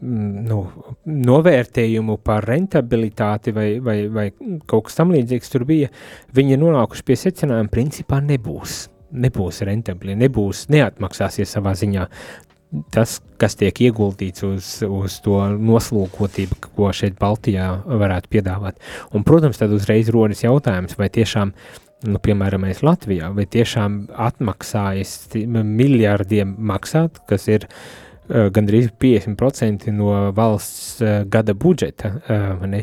nu, 0.00 0.58
novērtējumu 1.06 2.18
par 2.26 2.48
rentabilitāti 2.50 3.54
vai, 3.56 3.68
vai, 3.84 3.98
vai 4.12 4.26
kaut 4.66 4.88
kas 4.88 4.98
tam 4.98 5.14
līdzīgs 5.14 5.52
tur 5.52 5.66
bija, 5.68 5.92
viņi 6.36 6.60
nonākuši 6.62 7.06
pie 7.06 7.20
secinājuma, 7.26 7.72
principā 7.72 8.20
nebūs. 8.24 8.86
Nebūs 9.16 9.62
rentabli, 9.64 10.16
nebūs, 10.18 10.66
neatmaksāsies 10.74 11.54
savā 11.54 11.76
ziņā 11.78 12.08
tas, 12.92 13.20
kas 13.40 13.56
tiek 13.58 13.78
ieguldīts 13.88 14.44
uz, 14.46 14.68
uz 14.82 15.18
to 15.24 15.38
noslūkotību, 15.54 16.58
ko 16.76 16.90
šeit 16.96 17.18
Baltijā 17.20 17.68
varētu 17.86 18.32
piedāvāt. 18.32 18.80
Un, 19.14 19.24
protams, 19.26 19.60
tad 19.60 19.74
uzreiz 19.74 20.10
rodas 20.12 20.42
jautājums, 20.44 20.96
vai 20.98 21.08
tiešām 21.12 21.54
nu, 22.04 22.20
piemēram, 22.22 22.66
mēs 22.66 22.82
Latvijā, 22.84 23.30
vai 23.36 23.46
tiešām 23.48 24.02
atmaksājas 24.28 25.16
miljardiem 25.46 26.54
maksāt, 26.68 27.22
kas 27.30 27.48
ir 27.48 27.66
uh, 27.66 28.48
gandrīz 28.52 28.90
50% 29.02 29.92
no 29.96 30.12
valsts 30.36 31.00
uh, 31.00 31.22
gada 31.30 31.56
budžeta, 31.56 32.12
uh, 32.28 32.76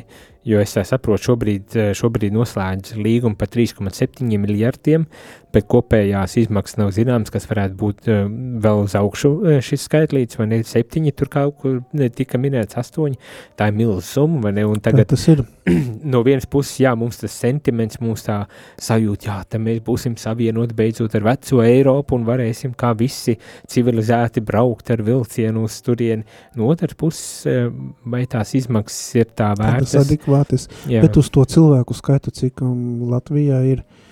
jo 0.43 0.59
es 0.59 0.75
saprotu, 0.75 1.29
šobrīd, 1.29 1.77
šobrīd 1.95 2.33
noslēdz 2.35 2.97
līgumu 2.99 3.37
par 3.39 3.51
3,7 3.53 4.25
miljardiem, 4.41 5.05
bet 5.53 5.67
kopējās 5.69 6.37
izmaksas 6.41 6.79
nav 6.79 6.91
zināmas, 6.95 7.31
kas 7.33 7.45
varētu 7.49 7.77
būt 7.79 8.09
uh, 8.09 8.23
vēl 8.63 8.83
uz 8.85 8.95
augšu 8.97 9.31
uh, 9.33 9.57
šis 9.63 9.85
skaitlīts, 9.87 10.39
vai 10.39 10.47
ne, 10.49 10.59
septiņi, 10.67 11.13
tur 11.17 11.29
kaut 11.33 11.59
kur 11.61 11.79
ne, 11.97 12.09
tika 12.13 12.39
minēts 12.41 12.77
astoņi, 12.81 13.19
tā 13.59 13.69
ir 13.69 13.77
milz 13.77 14.09
summa, 14.09 14.47
vai 14.47 14.53
ne, 14.57 14.65
un 14.69 14.81
tagad 14.83 15.11
tas 15.13 15.25
ir. 15.31 15.43
no 16.13 16.23
vienas 16.25 16.47
puses, 16.49 16.75
jā, 16.83 16.91
mums 16.99 17.21
tas 17.21 17.35
sentiments, 17.39 18.01
mums 18.03 18.25
tā 18.25 18.41
sajūt, 18.81 19.29
jā, 19.29 19.37
tad 19.47 19.63
mēs 19.63 19.79
būsim 19.85 20.17
savienot 20.19 20.73
beidzot 20.77 21.15
ar 21.19 21.27
veco 21.29 21.61
Eiropu 21.63 22.17
un 22.17 22.27
varēsim 22.27 22.73
kā 22.77 22.91
visi 22.97 23.37
civilizēti 23.71 24.43
braukt 24.43 24.91
ar 24.93 25.05
vilcienu 25.05 25.67
uz 25.67 25.79
turieni, 25.85 26.25
no 26.59 26.71
otras 26.73 26.97
puses, 26.99 27.45
uh, 27.47 27.69
vai 28.09 28.25
tās 28.29 28.55
izmaksas 28.59 29.19
ir 29.21 29.29
tā 29.31 29.53
vērtas. 29.59 29.93
Tas 29.93 30.07
adekvātis, 30.07 30.69
jā. 30.89 31.03
bet 31.05 31.21
uz 31.21 31.29
to 31.33 31.45
cilvēku 31.55 31.95
skaitu, 31.97 32.33
cik 32.33 32.65
um, 32.65 33.11
Latvijā 33.13 33.61
ir, 33.69 33.83
Tā 33.83 34.02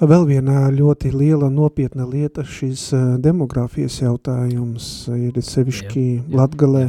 vēl 0.00 0.26
viena 0.28 0.68
ļoti 0.70 1.10
liela 1.14 1.48
nopietna 1.50 2.06
lieta 2.06 2.44
šis 2.46 2.90
demografijas 3.22 4.00
jautājums 4.02 5.08
ir 5.14 5.40
sevišķi 5.42 6.04
jā, 6.04 6.20
jā, 6.22 6.36
Latgalē. 6.38 6.84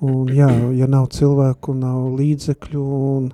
Un 0.00 0.30
jā, 0.32 0.48
ja 0.72 0.86
nav 0.88 1.10
cilvēku, 1.12 1.74
nav 1.76 2.14
līdzekļu 2.16 2.84
un, 3.10 3.26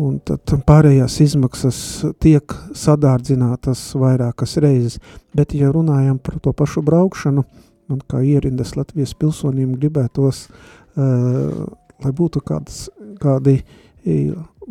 un 0.00 0.14
tad 0.24 0.54
pārējās 0.64 1.18
izmaksas 1.20 1.78
tiek 2.22 2.54
sadārdzinātas 2.72 3.90
vairākas 4.00 4.56
reizes. 4.64 4.96
Bet, 5.36 5.52
ja 5.52 5.68
runājam 5.74 6.16
par 6.16 6.40
to 6.40 6.54
pašu 6.56 6.80
braukšanu, 6.86 7.44
man 7.92 8.00
kā 8.08 8.22
ierindas 8.24 8.72
Latvijas 8.78 9.12
pilsoniem 9.20 9.76
gribētos, 9.76 10.46
uh, 10.48 11.66
lai 12.02 12.14
būtu 12.16 12.40
kādas, 12.48 12.86
kādi 13.20 13.60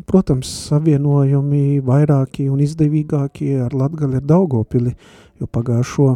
Protams, 0.04 0.50
savienojumi 0.68 1.80
vairāki 1.86 2.50
un 2.52 2.60
izdevīgākie 2.60 3.62
ar 3.64 3.72
Latgali 3.72 4.20
ir 4.20 4.26
Daugopili, 4.28 4.92
jo 5.40 5.48
pagājušo 5.48 6.10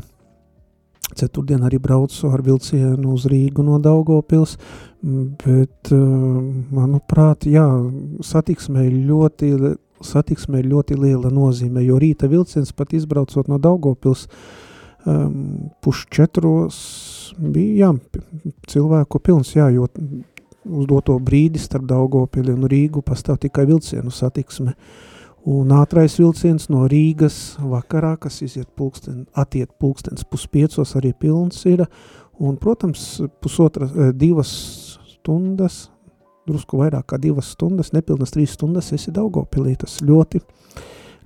ceturtdien 1.15 1.63
arī 1.63 1.79
braucu 1.81 2.27
ar 2.29 2.43
vilcienu 2.43 3.13
uz 3.15 3.25
Rīgu 3.31 3.63
no 3.63 3.79
Daugopils, 3.79 4.57
bet, 5.01 5.91
eh, 5.91 5.95
manuprāt, 6.75 7.47
jā, 7.47 7.65
satiksmē 8.19 8.89
ļoti, 9.07 9.77
satiksmē 10.03 10.63
ļoti 10.63 10.99
liela 10.99 11.31
nozīme, 11.31 11.83
jo 11.85 11.99
rīta 11.99 12.27
vilciens 12.27 12.71
pat 12.71 12.93
izbraucot 12.93 13.47
no 13.47 13.57
Daugopils 13.57 14.27
um, 15.05 15.71
puš 15.81 16.05
četros 16.11 17.33
bija, 17.37 17.87
jā, 17.87 18.53
cilvēku 18.67 19.19
pilns, 19.19 19.53
jā, 19.55 19.69
jo 19.73 19.87
uz 20.69 20.87
doto 20.89 21.17
brīdi 21.19 21.59
starp 21.61 21.87
Daugopili 21.89 22.53
un 22.53 22.67
Rīgu 22.69 23.03
pastāv 23.05 23.39
tikai 23.41 23.65
vilcienu 23.69 24.13
satiksme. 24.13 24.75
Un 25.49 25.71
ātrais 25.71 26.17
vilciens 26.19 26.67
no 26.69 26.83
Rīgas 26.91 27.57
vakarā, 27.63 28.15
kas 28.19 28.41
iziet 28.45 28.67
pulksten, 28.77 29.23
atiet 29.33 29.71
pulkstens 29.79 30.25
puspiecos, 30.27 30.95
arī 30.99 31.13
pilns 31.15 31.63
ir. 31.69 31.85
Un, 32.39 32.57
protams, 32.59 33.21
pusotra, 33.41 33.87
eh, 33.87 34.11
divas 34.15 34.51
stundas, 35.15 35.89
drusku 36.47 36.79
vairāk 36.79 37.11
kā 37.11 37.19
divas 37.21 37.53
stundas, 37.55 37.93
nepilnas 37.95 38.33
trīs 38.35 38.55
stundas 38.55 38.91
esi 38.95 39.11
Daugopilī. 39.15 39.75
Tas 39.79 39.99
ļoti, 40.05 40.41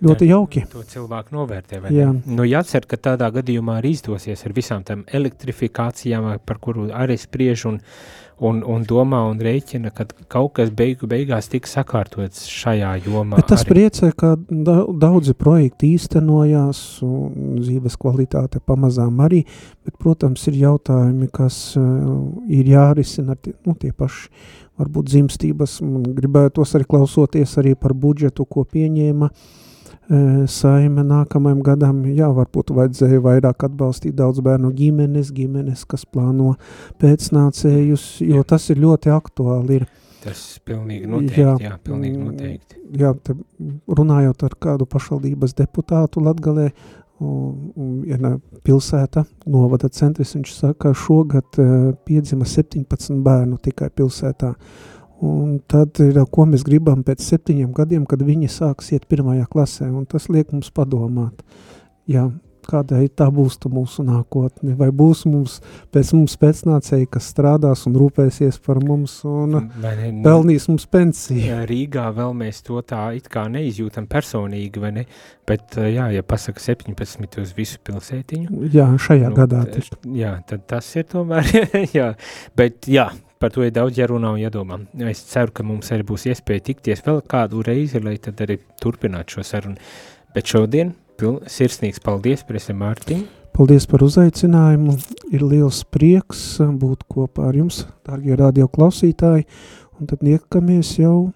ļoti 0.03 0.29
jauki. 0.29 0.65
To 0.73 0.83
cilvēku 0.87 1.35
novērtē, 1.35 1.81
vai 1.83 1.93
Jā. 1.93 2.11
ne? 2.13 2.21
Nu, 2.25 2.45
jācer, 2.47 2.85
ka 2.89 2.97
tādā 2.97 3.29
gadījumā 3.33 3.79
arī 3.81 3.93
izdosies 3.97 4.45
ar 4.45 4.53
visām 4.53 4.85
tam 4.85 5.05
elektrifikācijām, 5.07 6.39
par 6.45 6.61
kuru 6.63 6.89
arī 6.93 7.17
spriež 7.19 7.67
un 7.69 7.81
un, 8.45 8.59
un 8.67 8.83
domā 8.87 9.21
un 9.29 9.39
rēķina, 9.43 9.91
ka 9.95 10.05
kaut 10.31 10.53
kas 10.59 10.71
beigu 10.75 11.07
beigās 11.09 11.49
tiks 11.51 11.75
sakārtots 11.77 12.45
šajā 12.51 12.91
jomā. 13.05 13.39
Bet 13.39 13.49
tas 13.51 13.63
arī. 13.63 13.73
priecē, 13.73 14.11
ka 14.17 14.33
daudzi 15.03 15.35
projekti 15.39 15.93
īstenojās 15.97 16.83
un 17.07 17.57
dzīves 17.61 17.97
kvalitāte 18.01 18.61
pamazām 18.63 19.23
arī, 19.25 19.43
bet, 19.85 19.97
protams, 20.01 20.45
ir 20.51 20.59
jautājumi, 20.65 21.31
kas 21.33 21.59
uh, 21.79 22.13
ir 22.51 22.71
jārisina 22.75 23.37
tie, 23.39 23.55
nu, 23.67 23.77
tie 23.79 23.93
paši 23.95 24.29
varbūt 24.81 25.11
dzimstības, 25.11 25.79
gribētos 26.17 26.73
arī 26.77 26.87
klausoties 26.89 27.59
arī 27.61 27.75
par 27.79 27.93
budžetu, 27.93 28.47
ko 28.49 28.65
pieņēma 28.65 29.29
uh, 29.29 29.51
saime 30.51 31.03
nākamajam 31.07 31.61
gadam, 31.65 32.03
jā, 32.11 32.27
varbūt 32.33 32.73
vajadzēja 32.75 33.21
vairāk 33.23 33.65
atbalstīt 33.67 34.15
daudz 34.19 34.43
bērnu 34.45 34.71
ģimenes, 34.77 35.31
ģimenes, 35.35 35.85
kas 35.89 36.05
plāno 36.05 36.55
pēcnācējus, 37.01 38.07
jo 38.27 38.43
tas 38.47 38.69
ir 38.73 38.81
ļoti 38.83 39.13
aktuāli. 39.13 39.81
Ir. 39.81 39.87
Tas 40.23 40.41
pilnīgi 40.63 41.09
noteikti, 41.11 41.41
jā, 41.41 41.55
jā 41.65 41.77
pilnīgi 41.83 42.19
noteikti. 42.19 42.81
Jā, 42.99 43.13
te 43.23 43.35
runājot 43.91 44.45
ar 44.47 44.57
kādu 44.67 44.87
pašvaldības 44.89 45.57
deputātu 45.59 46.23
Latgalē, 46.23 46.69
viena 47.23 48.37
pilsēta, 48.67 49.23
novada 49.47 49.87
centris, 49.93 50.33
viņš 50.35 50.55
saka, 50.55 50.95
šogad 50.97 51.59
piedzima 52.07 52.47
17 52.49 53.21
bērnu 53.23 53.59
tikai 53.63 53.91
pilsētā. 53.95 54.53
Uh, 54.53 54.92
Un 55.23 55.59
tad 55.71 55.99
ir, 56.03 56.17
ko 56.33 56.43
mēs 56.49 56.65
gribam 56.67 57.03
pēc 57.07 57.21
septiņiem 57.23 57.71
gadiem, 57.75 58.07
kad 58.09 58.23
viņi 58.25 58.49
sāks 58.51 58.91
iet 58.91 59.05
pirmajā 59.07 59.45
klasē, 59.51 59.87
un 59.87 60.03
tas 60.09 60.27
liek 60.27 60.49
mums 60.51 60.71
padomāt, 60.75 61.39
jā, 62.11 62.25
kādai 62.67 63.07
tā 63.11 63.27
būs 63.33 63.57
tu 63.61 63.71
mūsu 63.71 64.03
nākotne, 64.07 64.73
vai 64.79 64.89
būs 64.95 65.23
mums 65.29 65.57
pēc 65.93 66.13
mums 66.15 66.35
pēcnācēji, 66.41 67.09
kas 67.13 67.29
strādās 67.33 67.85
un 67.89 67.97
rūpēsies 67.99 68.59
par 68.65 68.79
mums 68.83 69.19
un 69.27 69.57
ne, 69.57 69.93
ne, 69.99 70.11
pelnīs 70.25 70.67
mums 70.71 70.87
pensiju. 70.91 71.61
Rīgā 71.69 72.09
vēl 72.15 72.35
mēs 72.43 72.63
to 72.67 72.81
tā 72.87 73.05
it 73.17 73.29
kā 73.31 73.45
neizjūtam 73.51 74.07
personīgi, 74.11 74.83
vai 74.83 74.93
ne, 74.99 75.05
bet 75.49 75.77
jā, 75.79 76.09
ja 76.15 76.23
pasaka 76.27 76.63
17 76.63 77.39
uz 77.43 77.53
visu 77.57 77.79
pilsētiņu. 77.83 78.63
Jā, 78.73 78.89
šajā 79.07 79.31
nu, 79.31 79.39
gadā. 79.39 79.65
Taču. 79.73 79.99
Jā, 80.19 80.37
tad 80.49 80.67
tas 80.69 80.89
ir 80.99 81.07
tomēr, 81.11 81.47
jā, 81.97 82.13
bet 82.59 82.91
jā, 82.91 83.11
par 83.43 83.51
to 83.51 83.65
ir 83.67 83.73
daudz 83.75 83.97
jārunā 83.99 84.29
un 84.31 84.39
jādomā. 84.39 84.77
Es 85.11 85.19
ceru, 85.27 85.51
ka 85.51 85.65
mums 85.67 85.89
arī 85.91 86.05
būs 86.07 86.23
iespēja 86.31 86.63
tikties 86.69 87.03
vēl 87.03 87.19
kādu 87.27 87.63
reizi, 87.67 87.99
lai 87.99 88.15
tad 88.23 88.39
arī 88.45 88.55
turpinātu 88.79 89.35
šo 89.37 89.43
sarunu. 89.49 89.79
Bet 90.31 90.47
šodien 90.47 90.93
sirsnīgs 91.19 91.99
paldies, 92.03 92.45
Presa 92.47 92.71
Mārtiņ. 92.77 93.25
Paldies 93.53 93.85
par 93.89 94.01
uzaicinājumu. 94.05 94.95
Ir 95.35 95.43
liels 95.43 95.83
prieks 95.91 96.57
būt 96.63 97.03
kopā 97.11 97.49
ar 97.51 97.59
jums, 97.59 97.83
dārgie 98.07 98.37
radio 98.39 98.69
klausītāji, 98.71 99.43
un 99.99 100.09
tad 100.09 100.23
niekamies 100.25 100.95
jau 101.01 101.33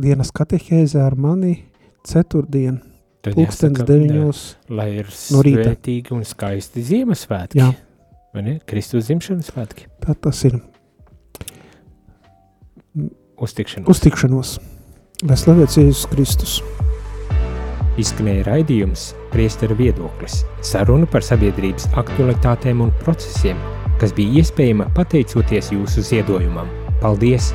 dienas 0.00 0.30
katehēzē 0.34 1.02
ar 1.04 1.18
mani 1.18 1.56
ceturtdien. 2.06 2.78
Tad 3.24 3.34
Pūkstens 3.38 3.82
deviņos 3.88 4.44
lai 4.76 4.90
ir 5.00 5.10
no 5.34 5.42
rīta. 5.42 5.66
svētīgi 5.72 6.14
un 6.14 6.22
skaisti 6.28 6.84
Ziemassvētki. 6.84 7.58
Jā. 7.58 7.72
Vai 8.36 8.46
ne? 8.46 8.54
Kristus 8.68 9.08
dzimšanas 9.08 9.50
svētki. 9.50 9.88
Tā 10.04 10.14
tas 10.14 10.44
ir. 10.46 10.60
Uz 13.36 13.54
tikšanos. 13.54 13.88
Uz 13.90 14.00
tikšanos. 14.04 14.54
Lai 15.26 15.36
slavēts 15.38 15.78
Jēzus 15.80 16.06
Kristus. 16.12 16.54
Izskanēja 17.98 18.46
raidījums 18.48 19.12
Priesteru 19.32 19.76
viedoklis. 19.78 20.42
Saruna 20.62 21.08
par 21.10 21.26
sabiedrības 21.26 21.88
aktualitātēm 21.98 22.82
un 22.86 22.94
procesiem, 23.02 23.58
kas 24.02 24.14
bija 24.14 24.42
iespējama 24.42 24.86
pateicoties 24.94 25.72
jūsu 25.74 26.06
ziedojumam. 26.06 26.70
Paldies! 27.02 27.50